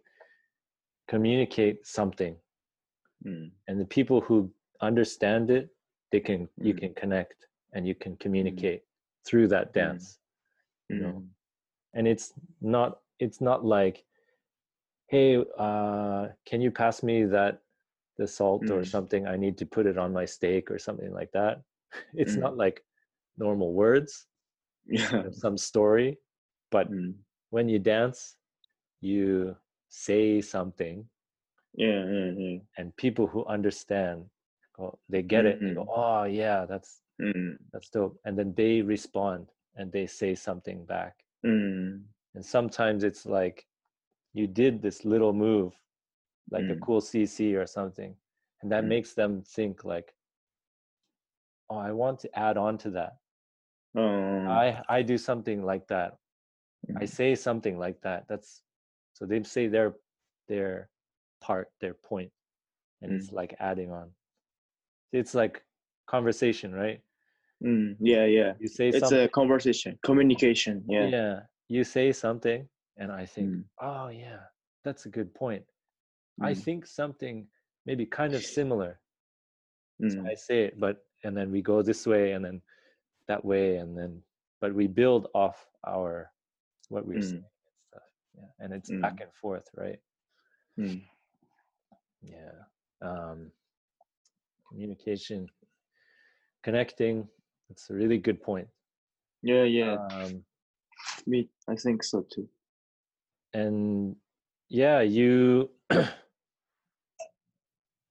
[1.09, 2.37] communicate something,
[3.25, 4.51] mm, and the people who
[4.81, 5.71] understand it,
[6.13, 6.79] they can you Mm.
[6.81, 8.83] can connect and you can communicate
[9.27, 9.75] through that Mm.
[9.75, 10.19] dance.
[10.89, 11.29] you know mm,
[11.95, 14.05] and it's not it's not like
[15.09, 17.63] hey uh can you pass me that
[18.19, 18.85] the salt or Mm.
[18.85, 21.63] something i need to put it on my steak or something like that
[22.15, 22.43] it's Mm.
[22.45, 22.85] not like
[23.39, 24.27] normal words
[24.89, 25.25] yeah.
[25.31, 26.19] some story
[26.71, 27.15] but mm,
[27.51, 28.37] when you dance
[29.01, 29.55] you
[29.89, 31.05] say something
[31.75, 32.59] yeah yeah yeah.
[32.77, 34.25] and people who understand
[34.77, 35.95] go they get it they go Mhm.
[35.97, 41.15] oh yeah that's mm, that's dope and then they respond and they say something back.
[41.47, 42.03] Mm,
[42.35, 43.65] and sometimes it's like
[44.35, 45.73] you did this little move
[46.51, 48.15] like a cool cc or something
[48.63, 50.15] and that makes them think like
[51.71, 53.17] oh i want to add on to that
[53.97, 56.17] um, i i do something like that.
[56.97, 57.09] I Mm.
[57.09, 58.27] say something like that.
[58.29, 58.63] That's
[59.15, 59.95] so they say their
[60.49, 60.91] their
[61.41, 62.33] part their point
[63.03, 64.11] and it's like adding on.
[65.13, 65.63] It's like
[66.07, 67.01] conversation right?
[67.63, 68.53] Mm, yeah yeah.
[68.59, 71.11] You say it's something a conversation communication yeah.
[71.11, 72.67] Yeah you say something
[72.97, 73.65] and i think Mm.
[73.83, 74.41] oh yeah
[74.85, 75.65] that's a good point.
[76.41, 76.65] I Mm.
[76.65, 77.47] think something
[77.85, 79.01] maybe kind of similar.
[80.09, 82.63] So Mm, I say it, but and then we go this way and then
[83.29, 84.23] that way and then
[84.61, 86.33] but we build off our
[86.89, 87.23] what we're Mm.
[87.23, 88.09] saying and stuff.
[88.37, 88.51] Yeah.
[88.61, 90.01] And it's back and forth, right?
[90.79, 91.03] mm.
[92.23, 92.55] Yeah.
[93.03, 93.53] Um
[94.69, 95.49] communication,
[96.63, 97.29] connecting.
[97.69, 98.69] that's a really good point.
[99.43, 99.97] Yeah, yeah.
[99.99, 100.45] Um
[101.27, 102.49] Me, I think so too.
[103.55, 104.17] and
[104.69, 105.71] yeah you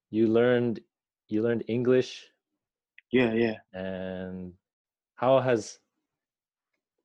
[0.10, 0.80] you learned
[1.28, 2.32] you learned english
[3.12, 3.58] Yeah, yeah.
[3.74, 4.54] and
[5.18, 5.80] how has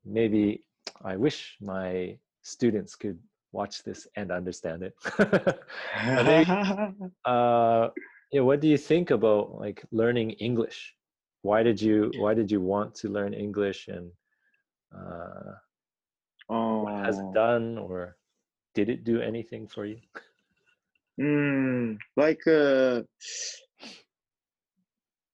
[0.04, 0.64] maybe
[1.04, 3.18] i wish my students could
[3.52, 4.94] watch this and understand it.
[7.24, 7.88] Uh
[8.32, 10.96] yeah what do you think about like learning english?
[11.42, 14.10] Why did you why did you want to learn english and
[14.94, 15.52] uh
[16.48, 18.16] oh, what has it done or
[18.74, 19.98] did it do anything for you?
[21.20, 23.02] Mm, like uh,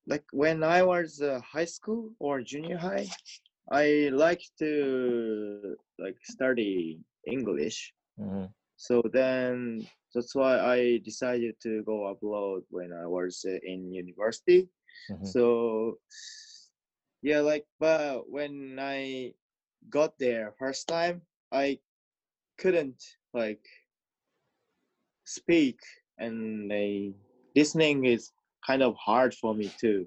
[0.09, 3.06] like when I was uh, high school or junior high,
[3.70, 7.94] I like to like study English.
[8.20, 8.50] Mhm.
[8.76, 14.68] So then that's why I decided to go abroad when I was uh, in university.
[15.11, 15.26] Mhm.
[15.26, 15.98] So
[17.22, 19.34] yeah, like but when I
[19.90, 21.80] got there first time, I
[22.59, 23.02] couldn't
[23.34, 23.64] like
[25.24, 25.80] speak
[26.18, 27.12] and uh,
[27.54, 28.32] listening is
[28.69, 30.07] kind of hard for me too.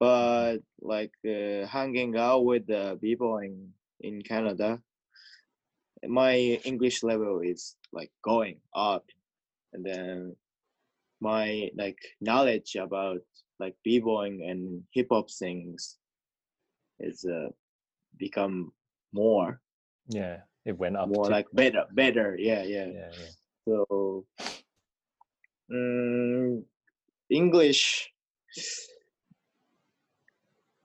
[0.00, 3.70] But like uh, hanging out with the people in
[4.00, 4.80] in Canada,
[6.06, 9.04] my English level is like going up,
[9.72, 10.36] and then
[11.20, 13.20] my like knowledge about
[13.60, 15.96] like b-boying and hip hop things
[16.98, 17.48] is uh,
[18.18, 18.72] become
[19.12, 19.60] more
[20.08, 21.30] yeah it went up more too.
[21.30, 23.32] like better better yeah yeah yeah yeah
[23.66, 24.26] so
[25.72, 26.62] mm,
[27.30, 28.10] english.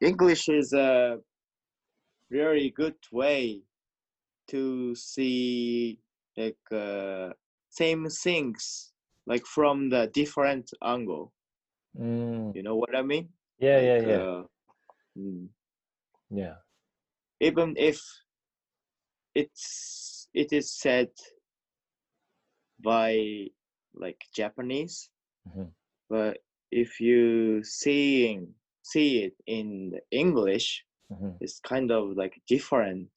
[0.02, 1.18] English is a
[2.32, 3.62] very good way
[4.48, 6.00] to see
[6.38, 7.30] like uh,
[7.70, 8.94] same things
[9.28, 11.34] like from the different angle.
[12.00, 13.30] Mm, you know what i mean?
[13.60, 14.24] Yeah yeah Like, yeah.
[14.24, 14.44] uh,
[15.18, 15.48] mm,
[16.30, 16.56] yeah.
[17.42, 18.00] Even if
[19.36, 21.10] it's it is said
[22.82, 23.48] by
[23.94, 25.10] like Japanese,
[25.48, 25.72] Mhm.
[26.10, 26.38] But
[26.72, 28.54] if you seeing
[28.84, 31.38] see it in English, Mhm.
[31.42, 33.10] it's kind of like different.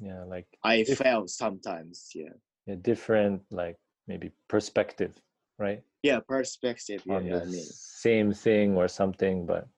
[0.00, 2.34] yeah like I If- felt sometimes, yeah,
[2.66, 5.12] a different like maybe perspective
[5.58, 7.02] right yeah, perspective.
[7.06, 7.66] Yeah, on yeah, the I mean,
[8.04, 9.68] same thing or something but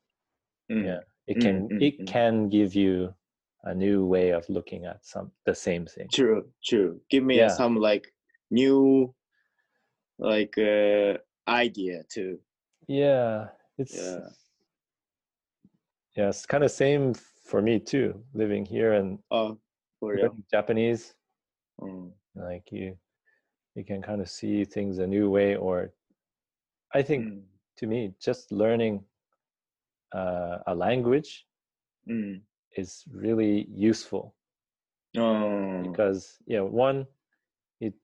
[0.71, 2.07] Mm, yeah it can mm, it mm.
[2.07, 3.15] can give you
[3.63, 7.01] a new way of looking at some the same thing true, true.
[7.11, 7.49] Give me Yeah.
[7.49, 8.07] some like
[8.51, 9.15] new
[10.19, 12.39] like uh idea too.
[12.89, 13.47] Yeah
[13.79, 14.29] it's Yeah.
[16.17, 17.15] yeah it's kind of same
[17.45, 19.59] for me too living here and Oh,
[20.01, 20.37] for real.
[20.51, 21.15] japanese.
[21.81, 22.97] Mm, like you
[23.75, 25.93] you can kind of see things a new way or
[26.95, 27.43] i think mm,
[27.77, 29.05] to me just learning
[30.15, 31.47] uh, a language
[32.09, 32.41] mm.
[32.77, 34.35] is really useful.
[35.19, 37.07] Oh, because yeah one
[37.81, 37.95] it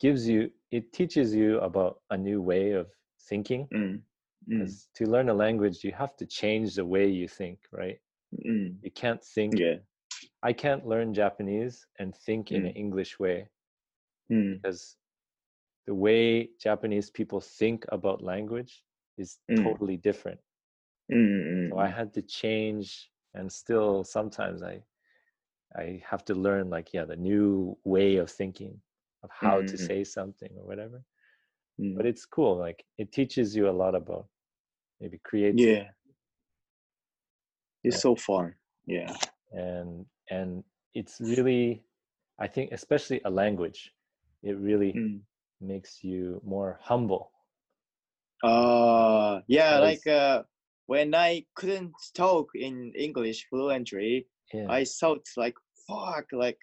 [0.00, 2.86] gives you it teaches you about a new way of
[3.28, 3.68] thinking
[4.48, 7.58] mm, mm, because to learn a language you have to change the way you think
[7.72, 7.98] right
[8.44, 8.76] mm.
[8.82, 9.78] you can't think Yeah.
[10.42, 12.74] i can't learn japanese and think in an Mm.
[12.74, 13.48] english way
[14.30, 14.96] Mm, because
[15.86, 18.82] the way japanese people think about language
[19.18, 19.56] is Mm.
[19.56, 20.40] totally different
[21.10, 21.16] mm,
[21.68, 24.80] so i mm, had to change and still sometimes i
[25.76, 28.74] i have to learn like yeah the new way of thinking
[29.22, 31.02] of how to say something or whatever
[31.78, 31.96] mm.
[31.96, 34.26] but it's cool like it teaches you a lot about
[35.02, 35.90] maybe creativity yeah.
[37.84, 38.00] It's Yeah.
[38.00, 38.54] so fun.
[38.86, 39.12] Yeah.
[39.52, 41.82] and and it's really
[42.38, 43.92] i think especially a language
[44.42, 45.20] it really Mm.
[45.60, 47.32] makes you more humble
[48.42, 50.42] Uh, yeah, like uh,
[50.86, 55.54] when I couldn't talk in English fluently, yeah I thought like,
[55.86, 56.58] fuck, like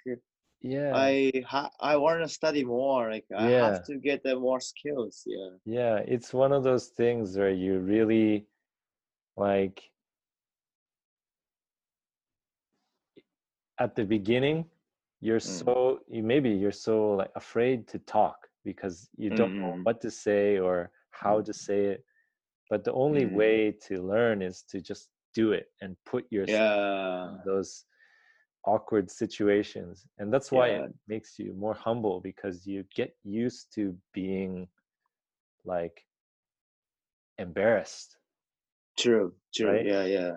[0.61, 3.09] yeah I ha- I want to study more.
[3.11, 3.65] Like I Yeah.
[3.65, 5.23] have to get the more skills.
[5.25, 5.49] Yeah.
[5.65, 8.47] yeah it's one of those things where you really
[9.37, 9.81] like
[13.79, 14.65] at the beginning
[15.21, 15.65] you're Mm.
[15.65, 19.83] so you maybe you're so like afraid to talk because you don't know Mm, mm,
[19.83, 22.05] what to say or how to say it
[22.69, 23.31] but the only Mm.
[23.35, 27.29] way to learn is to just do it and put yourself Yeah.
[27.29, 27.85] in those
[28.73, 30.85] awkward situations and that's why Yeah.
[30.85, 34.53] it makes you more humble because you get used to being
[35.65, 35.97] like
[37.37, 38.17] embarrassed.
[38.97, 39.33] True.
[39.55, 39.69] True.
[39.71, 39.85] Right?
[39.85, 40.05] Yeah.
[40.05, 40.35] Yeah.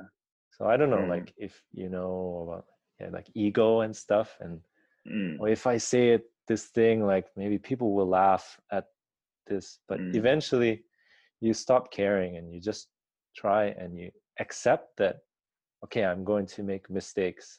[0.57, 1.15] So I don't know, Mm.
[1.17, 2.15] like if you know
[2.47, 2.65] about
[3.01, 4.61] yeah, like ego and stuff, and
[5.07, 5.41] Mm.
[5.41, 8.85] or if I say it this thing, like maybe people will laugh at
[9.49, 10.15] this, but Mm.
[10.15, 10.85] eventually
[11.41, 12.89] you stop caring and you just
[13.35, 15.17] try and you accept that
[15.85, 17.59] okay, I'm going to make mistakes.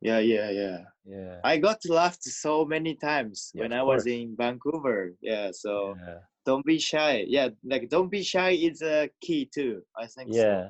[0.00, 0.18] Yeah.
[0.18, 0.50] Yeah.
[0.50, 0.78] Yeah.
[1.04, 1.40] Yeah.
[1.44, 4.14] I got laughed so many times Yeah, when I was course.
[4.14, 5.14] in Vancouver.
[5.20, 5.50] Yeah.
[5.52, 6.18] So yeah.
[6.44, 7.24] don't be shy.
[7.26, 7.48] Yeah.
[7.64, 9.82] Like don't be shy is a key too.
[9.96, 10.34] I think.
[10.34, 10.40] so.
[10.40, 10.68] Yeah.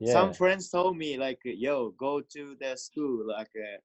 [0.00, 0.12] Yeah.
[0.12, 3.78] Some friends told me like, yo, go to the school like uh,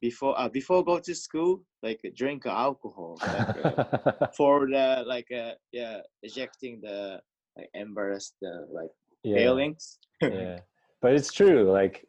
[0.00, 5.52] before uh, before go to school like drink alcohol like, uh, for the like uh,
[5.72, 7.20] yeah ejecting the
[7.56, 8.90] like embarrassed the like
[9.22, 9.36] yeah.
[9.36, 9.98] feelings.
[10.22, 10.58] yeah
[11.00, 12.06] but it's true like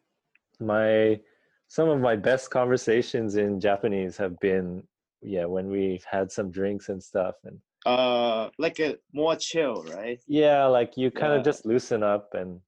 [0.59, 1.19] my
[1.67, 4.83] some of my best conversations in japanese have been
[5.21, 10.19] yeah when we've had some drinks and stuff and Uh, like a more chill, right?
[10.27, 12.59] yeah like you kind of just loosen up and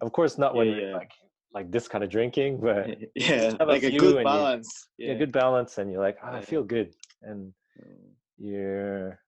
[0.00, 0.96] of course not when Yeah, you're yeah.
[1.02, 1.12] like
[1.56, 2.84] like this kind of drinking but
[3.14, 4.70] yeah, have a like a good and you- balance.
[4.98, 5.12] yeah.
[5.12, 5.18] Yeah.
[5.22, 6.90] good balance and you're like "Ah, i feel good
[7.22, 8.08] and Mm.
[8.38, 9.20] you're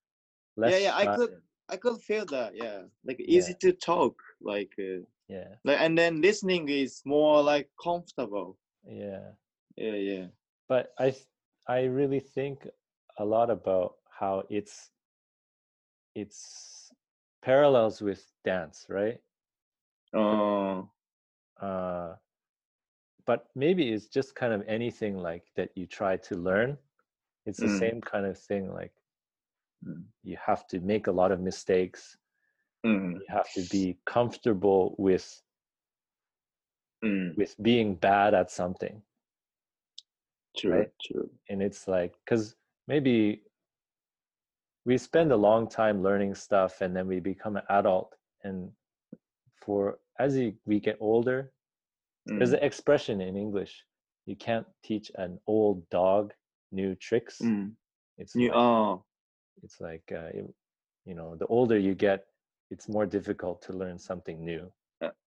[0.57, 1.33] less Yeah, yeah, I could,
[1.73, 2.51] I could feel that.
[2.63, 3.37] Yeah, like Yeah.
[3.37, 8.57] easy to talk, like, uh, yeah like, and then listening is more like comfortable.
[8.87, 9.31] yeah
[9.77, 10.25] Yeah, yeah.
[10.67, 11.15] but i
[11.67, 12.67] i really think
[13.19, 14.91] a lot about how it's
[16.15, 16.91] it's
[17.41, 19.19] parallels with dance right
[20.13, 20.89] Oh,
[21.61, 22.15] uh
[23.25, 26.77] but maybe it's just kind of anything like that you try to learn
[27.45, 27.79] it's the Mm.
[27.79, 28.93] same kind of thing like
[29.85, 30.03] Mm.
[30.23, 32.17] you have to make a lot of mistakes
[32.85, 35.41] mm, you have to be comfortable with
[37.03, 39.01] mm, with being bad at something
[40.57, 40.91] true, Right.
[41.01, 41.29] true.
[41.49, 42.55] and it's like because
[42.87, 43.43] maybe
[44.85, 48.71] we spend a long time learning stuff and then we become an adult and
[49.55, 51.51] for as you, we get older
[52.37, 53.85] there's Mm, an expression in english
[54.25, 56.33] you can't teach an old dog
[56.71, 57.75] new tricks mm.
[58.17, 59.05] it's You, like, oh,
[59.63, 60.55] it's like uh, it-
[61.05, 62.25] you know the older you get
[62.69, 64.71] it's more difficult to learn something new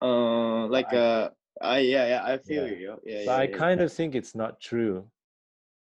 [0.02, 1.30] uh, like, I- uh,
[1.60, 2.68] I, yeah, yeah, I feel Yeah.
[2.68, 2.96] you.
[3.04, 3.60] Yeah, yeah, i yeah.
[3.60, 5.10] kind of think it's not true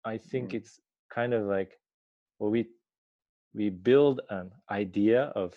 [0.05, 0.55] i think Mm.
[0.55, 0.81] it's
[1.11, 1.79] kind of like
[2.39, 2.67] well we
[3.55, 5.55] we build an idea of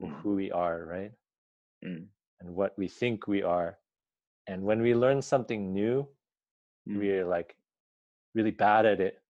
[0.00, 0.22] Mm.
[0.22, 1.12] who we are right
[1.84, 2.08] Mm,
[2.40, 3.78] and what we think we are
[4.46, 6.06] and when we learn something new
[6.86, 7.56] mm, we're like
[8.34, 9.20] really bad at it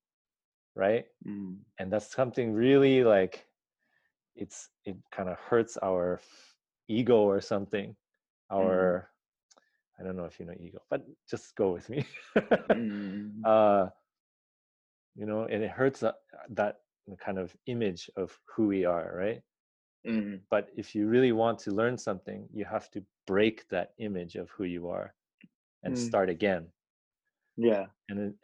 [0.75, 3.47] right mm, and that's something really like
[4.41, 6.21] it's it kind of hurts our
[6.89, 7.95] ego or something
[8.51, 9.11] our
[9.99, 12.05] i don't know if you know ego but just go with me
[12.73, 13.87] mm, uh
[15.15, 16.17] you know and it hurts that,
[16.49, 16.77] that
[17.19, 19.43] kind of image of who we are right
[20.07, 24.37] mm, but if you really want to learn something you have to break that image
[24.37, 25.15] of who you are
[25.85, 25.99] and Mm.
[25.99, 26.67] start again
[27.57, 27.87] yeah.
[28.09, 28.35] and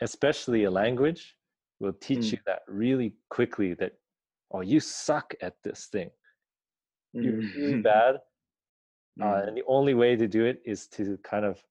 [0.00, 1.36] especially a language
[1.80, 2.32] will teach Mm.
[2.32, 3.92] you that really quickly that
[4.52, 6.10] oh you suck at this thing
[7.20, 8.16] you're really Mm, bad
[9.20, 11.62] uh, mm, and the only way to do it is to kind of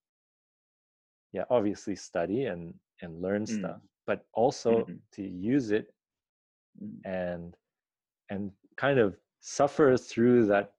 [1.32, 3.48] yeah obviously study and and learn Mm.
[3.48, 5.00] stuff but also Mhm.
[5.12, 5.94] to use it
[6.82, 7.04] mm.
[7.06, 7.56] and
[8.30, 10.74] and kind of suffer through that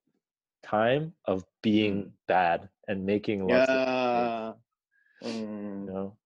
[0.63, 2.13] time of being Mm.
[2.27, 4.15] bad and making lots of Yeah.
[4.15, 4.35] mistakes,
[5.79, 6.17] you Mm, know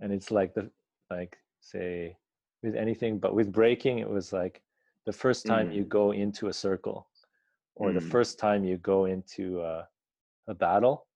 [0.00, 0.70] and it's like the
[1.10, 2.16] like say
[2.62, 4.62] with anything but with breaking it was like
[5.06, 5.88] the first time you Mm.
[5.88, 7.08] go into a circle
[7.76, 8.10] or the Mm.
[8.10, 9.88] first time you go into a,
[10.48, 11.06] a battle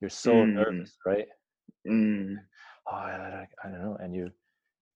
[0.00, 0.54] you're so Mm.
[0.54, 1.28] nervous right
[1.86, 2.36] mm,
[2.88, 4.30] oh I, I, I don't know and you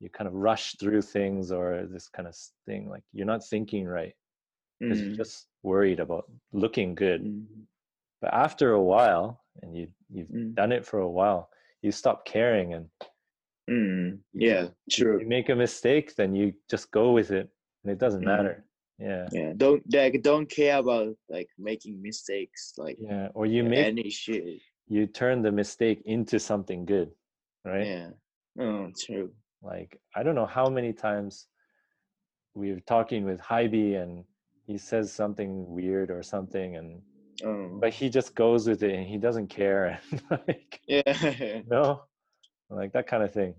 [0.00, 2.36] you kind of rush through things or this kind of
[2.66, 4.14] thing like you're not thinking right
[4.80, 7.44] because mm, you're just worried about looking good mm,
[8.20, 11.50] but after a while and you you've mm, done it for a while
[11.82, 12.88] you stop caring and
[13.68, 14.18] mm.
[14.32, 15.20] Yeah, if true.
[15.20, 17.48] you make a mistake then you just go with it
[17.82, 18.36] and it doesn't Mm.
[18.36, 18.64] matter
[18.98, 23.86] yeah Yeah, don't like don't care about like making mistakes, like yeah or you make
[23.86, 24.44] any shit.
[24.88, 27.10] you turn the mistake into something good
[27.64, 28.10] right Yeah.
[28.58, 29.30] Oh, true.
[29.62, 31.46] like i don't know how many times
[32.54, 34.24] we were talking with Hybe and
[34.66, 37.02] he says something weird or something and
[37.44, 37.78] Oh.
[37.80, 41.62] but he just goes with it and he doesn't care and like Yeah.
[41.70, 42.02] no
[42.70, 43.54] like that kind of thing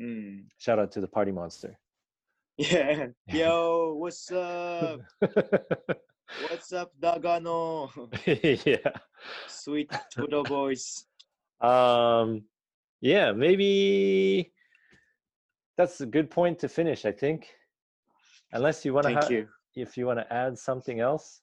[0.00, 0.42] mm.
[0.58, 1.78] shout out to the party monster
[2.56, 3.08] Yeah.
[3.26, 5.00] Yo, what's up?
[6.48, 7.90] What's up, Dagano?
[8.64, 8.92] yeah
[9.48, 11.04] Sweet Tudo boys.
[11.60, 12.42] um
[13.00, 14.52] yeah maybe
[15.76, 17.48] that's a good point to finish i think
[18.52, 19.48] unless you want to Thank have you.
[19.74, 21.40] if you want to add something else,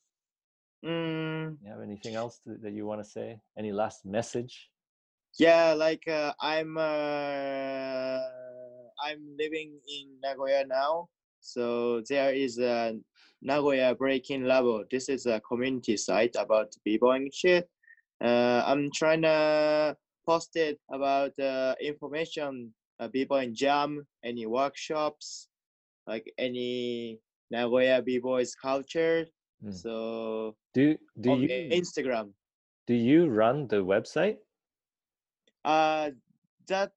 [0.83, 3.39] Mm, you have anything else to, that you want to say?
[3.57, 4.69] Any last message?
[5.39, 8.19] Yeah, like uh, I'm uh,
[9.03, 11.07] I'm living in Nagoya now,
[11.39, 12.97] so there is a
[13.41, 14.83] Nagoya Breaking Labo.
[14.89, 17.67] This is a community site about b-boying shit.
[18.23, 19.95] Uh, I'm trying to
[20.27, 25.47] post it about uh, information uh, b-boying jam, any workshops,
[26.07, 27.19] like any
[27.49, 29.25] Nagoya b-boys culture.
[29.65, 29.73] Mm.
[29.73, 32.33] So Do do on you Instagram.
[32.87, 34.37] do you run the website?
[35.65, 36.11] Uh,
[36.67, 36.91] that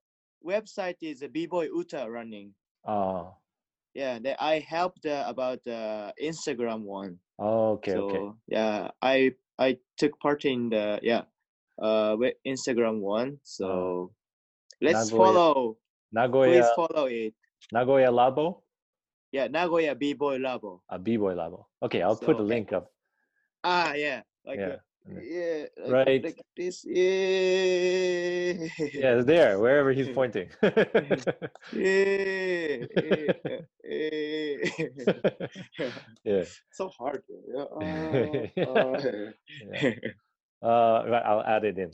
[0.44, 2.54] website is a b-boy Uta running.
[2.86, 3.36] Oh,
[3.94, 7.18] Yeah, that I helped uh, about the Instagram one.
[7.38, 8.26] oh okay, so okay.
[8.48, 11.22] yeah, I I took part in the yeah,
[11.80, 13.38] uh, Instagram one.
[13.42, 14.10] So
[14.82, 15.76] let's Nagoya- follow.
[16.12, 17.34] Nagoya Please follow it.
[17.72, 18.62] Nagoya Labo,
[19.32, 20.80] Yeah, Nagoya B-boy Labo.
[20.90, 21.66] a b-boy Labo.
[21.82, 22.90] Okay, I'll put a link up.
[23.64, 24.76] Ah, yeah, like Yeah.
[25.06, 26.24] Uh, yeah, like, Right.
[26.24, 26.84] like this.
[26.84, 28.68] Yeah.
[28.92, 30.48] Yeah, there, wherever he's pointing.
[31.72, 32.86] Yeah.
[33.84, 34.56] yeah,
[36.24, 36.44] yeah.
[36.72, 37.22] so hard.
[37.48, 37.64] Yeah.
[37.80, 38.64] Yeah.
[38.64, 39.00] uh,
[39.72, 39.94] yeah.
[40.62, 41.90] Uh, right, I'll add it in.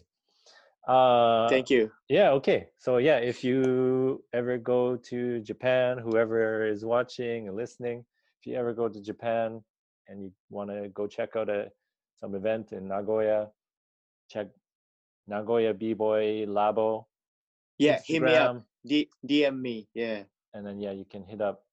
[0.87, 1.91] Uh, Thank you.
[2.09, 8.03] yeah okay so yeah if you ever go to japan whoever is watching and listening
[8.41, 9.63] if you ever go to japan
[10.09, 11.71] and you want to go check out a
[12.21, 13.49] some event in nagoya
[14.29, 14.49] check
[15.29, 17.07] nagoya b-boy labo
[17.81, 18.61] Yeah, hit me up.
[18.85, 19.89] D- DM me.
[19.95, 21.65] Yeah, and then yeah you can hit up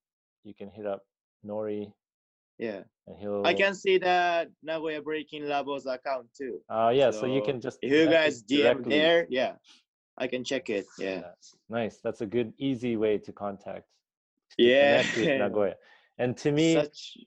[0.43, 1.04] you can hit up
[1.45, 1.91] nori
[2.58, 2.84] yeah.
[3.08, 6.60] and he'll I can see the Nagoya Breaking Labos account too.
[6.70, 8.98] uh yeah so, you can just If you guys DM directly.
[8.98, 9.54] there, yeah,
[10.18, 10.88] I can check it.
[10.98, 11.22] Yeah.
[11.28, 11.32] Yeah.
[11.70, 13.86] nice that's a good easy way to contact
[14.56, 15.04] to Yeah.
[15.43, 15.76] nagoya
[16.18, 17.18] and to me Such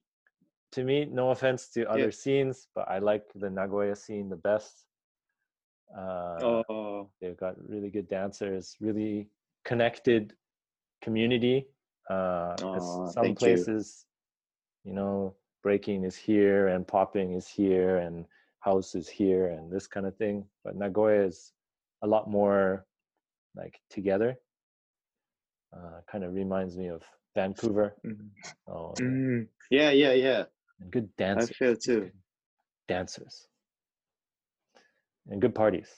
[0.72, 4.86] to me, no offense to other scenes, but I like the Nagoya scene the best.
[5.96, 9.28] Uh, oh They've got really good dancers, really
[9.64, 10.34] connected
[11.02, 11.66] community.
[12.08, 13.48] Uh, Aw, some thank you.
[13.48, 14.06] places,
[14.84, 18.24] you know, breaking is here and popping is here and
[18.60, 20.44] house is here and this kind of thing.
[20.64, 21.52] But Nagoya is
[22.02, 22.86] a lot more
[23.54, 24.38] like together.
[25.76, 27.02] Uh, kind of reminds me of
[27.34, 27.94] Vancouver.
[28.04, 28.30] Mhm.
[28.66, 29.04] Oh, yeah.
[29.04, 30.44] Mm, yeah, yeah, yeah.
[30.80, 31.56] And good I dancers.
[31.56, 32.10] feel too.
[32.88, 33.46] dancers
[35.28, 35.88] and good parties.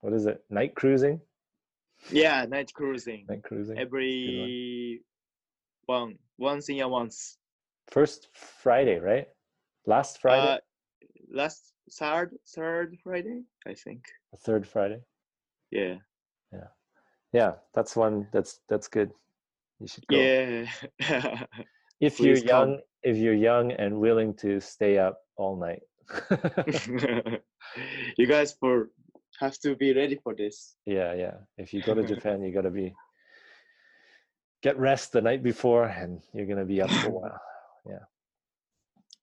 [0.00, 0.42] What is it?
[0.50, 1.20] Night cruising?
[2.10, 3.26] Yeah, night cruising.
[3.28, 3.78] Night cruising.
[3.78, 5.02] Every
[5.86, 7.36] one, once in a once.
[7.90, 9.28] First Friday, right?
[9.86, 10.58] Last Friday, Uh,
[11.30, 14.04] last third, third Friday, I think.
[14.30, 15.00] the third Friday.
[15.70, 15.96] Yeah.
[16.52, 16.68] Yeah,
[17.32, 18.28] Yeah, that's one.
[18.32, 19.10] That's that's good.
[19.80, 20.16] You should go.
[20.16, 20.66] Yeah.
[22.00, 22.80] if you're please come.
[23.02, 25.82] If you're young and willing to stay up all night.
[28.18, 28.90] you guys for
[29.38, 30.76] have to be ready for this.
[30.84, 31.34] yeah, yeah.
[31.56, 32.94] If you go to Japan, you gotta be
[34.62, 37.40] get rest the night before, and you're gonna be up for a while.
[37.86, 38.04] Yeah.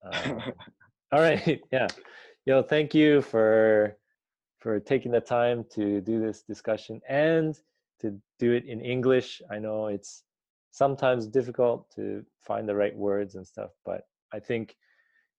[0.04, 0.42] Um,
[1.10, 1.86] all right yeah
[2.44, 3.96] yo thank you for
[4.58, 7.58] for taking the time to do this discussion and
[7.98, 10.24] to do it in english i know it's
[10.70, 14.02] sometimes difficult to find the right words and stuff but
[14.32, 14.76] i think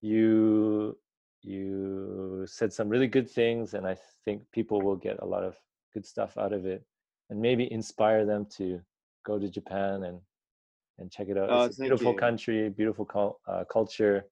[0.01, 0.97] you
[1.41, 5.57] you said some really good things and i think people will get a lot of
[5.93, 6.83] good stuff out of it
[7.29, 8.81] and maybe inspire them to
[9.25, 10.19] go to japan and
[10.97, 12.19] and check it out Oh, it's a beautiful you.
[12.19, 14.25] country beautiful uh, culture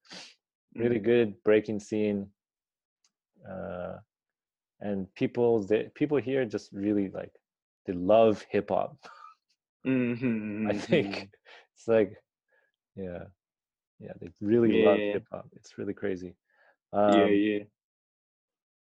[0.75, 1.03] really Mhm.
[1.05, 2.27] good breaking scene
[3.49, 3.97] uh
[4.81, 7.31] and people that people here just really like
[7.85, 8.97] they love hip hop
[9.87, 11.29] Mhm, i mhm, think
[11.73, 12.21] it's like
[12.95, 13.23] yeah
[13.99, 15.13] yeah they really love Yeah.
[15.13, 16.35] hip hop it's really crazy
[16.93, 17.63] um, yeah, yeah.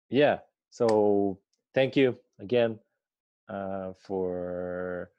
[0.08, 0.38] yeah
[0.70, 1.38] so
[1.74, 2.78] thank you again
[3.48, 5.10] uh, for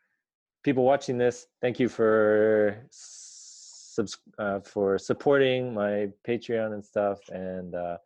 [0.63, 7.75] people watching this thank you for subs- uh, for supporting my patreon and stuff and
[7.75, 7.97] uh,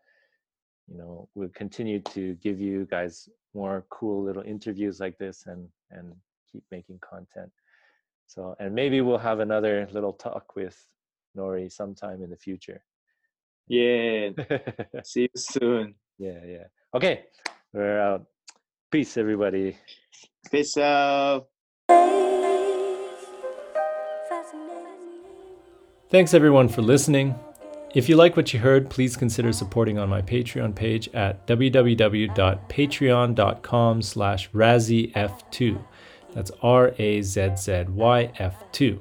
[0.87, 5.67] you know we'll continue to give you guys more cool little interviews like this and
[5.89, 6.13] and
[6.51, 7.51] keep making content
[8.27, 10.77] so and maybe we'll have another little talk with
[11.37, 12.83] nori sometime in the future
[13.67, 14.29] Yeah.
[15.03, 15.95] See you soon.
[16.17, 17.23] yeah yeah okay
[17.73, 18.25] we're out
[18.91, 19.77] peace everybody
[20.51, 21.47] Peace out.
[26.09, 27.35] Thanks everyone for listening.
[27.93, 34.01] If you like what you heard, please consider supporting on my Patreon page at www.patreon.com
[34.01, 35.81] slash RazzyF2.
[36.33, 38.99] That's R-A-Z-Z-Y-F2.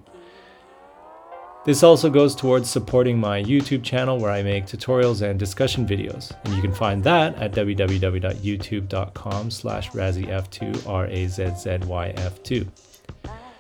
[1.66, 6.32] This also goes towards supporting my YouTube channel where I make tutorials and discussion videos.
[6.44, 12.68] And you can find that at www.youtube.com slash razzyf2, R-A-Z-Z-Y-F2.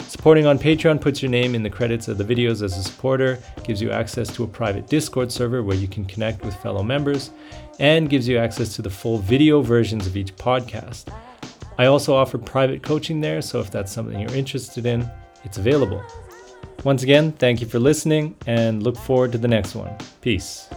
[0.08, 3.38] Supporting on Patreon puts your name in the credits of the videos as a supporter,
[3.62, 7.30] gives you access to a private Discord server where you can connect with fellow members,
[7.78, 11.14] and gives you access to the full video versions of each podcast.
[11.80, 15.10] I also offer private coaching there, so if that's something you're interested in,
[15.44, 16.04] it's available.
[16.84, 19.96] Once again, thank you for listening and look forward to the next one.
[20.20, 20.68] Peace.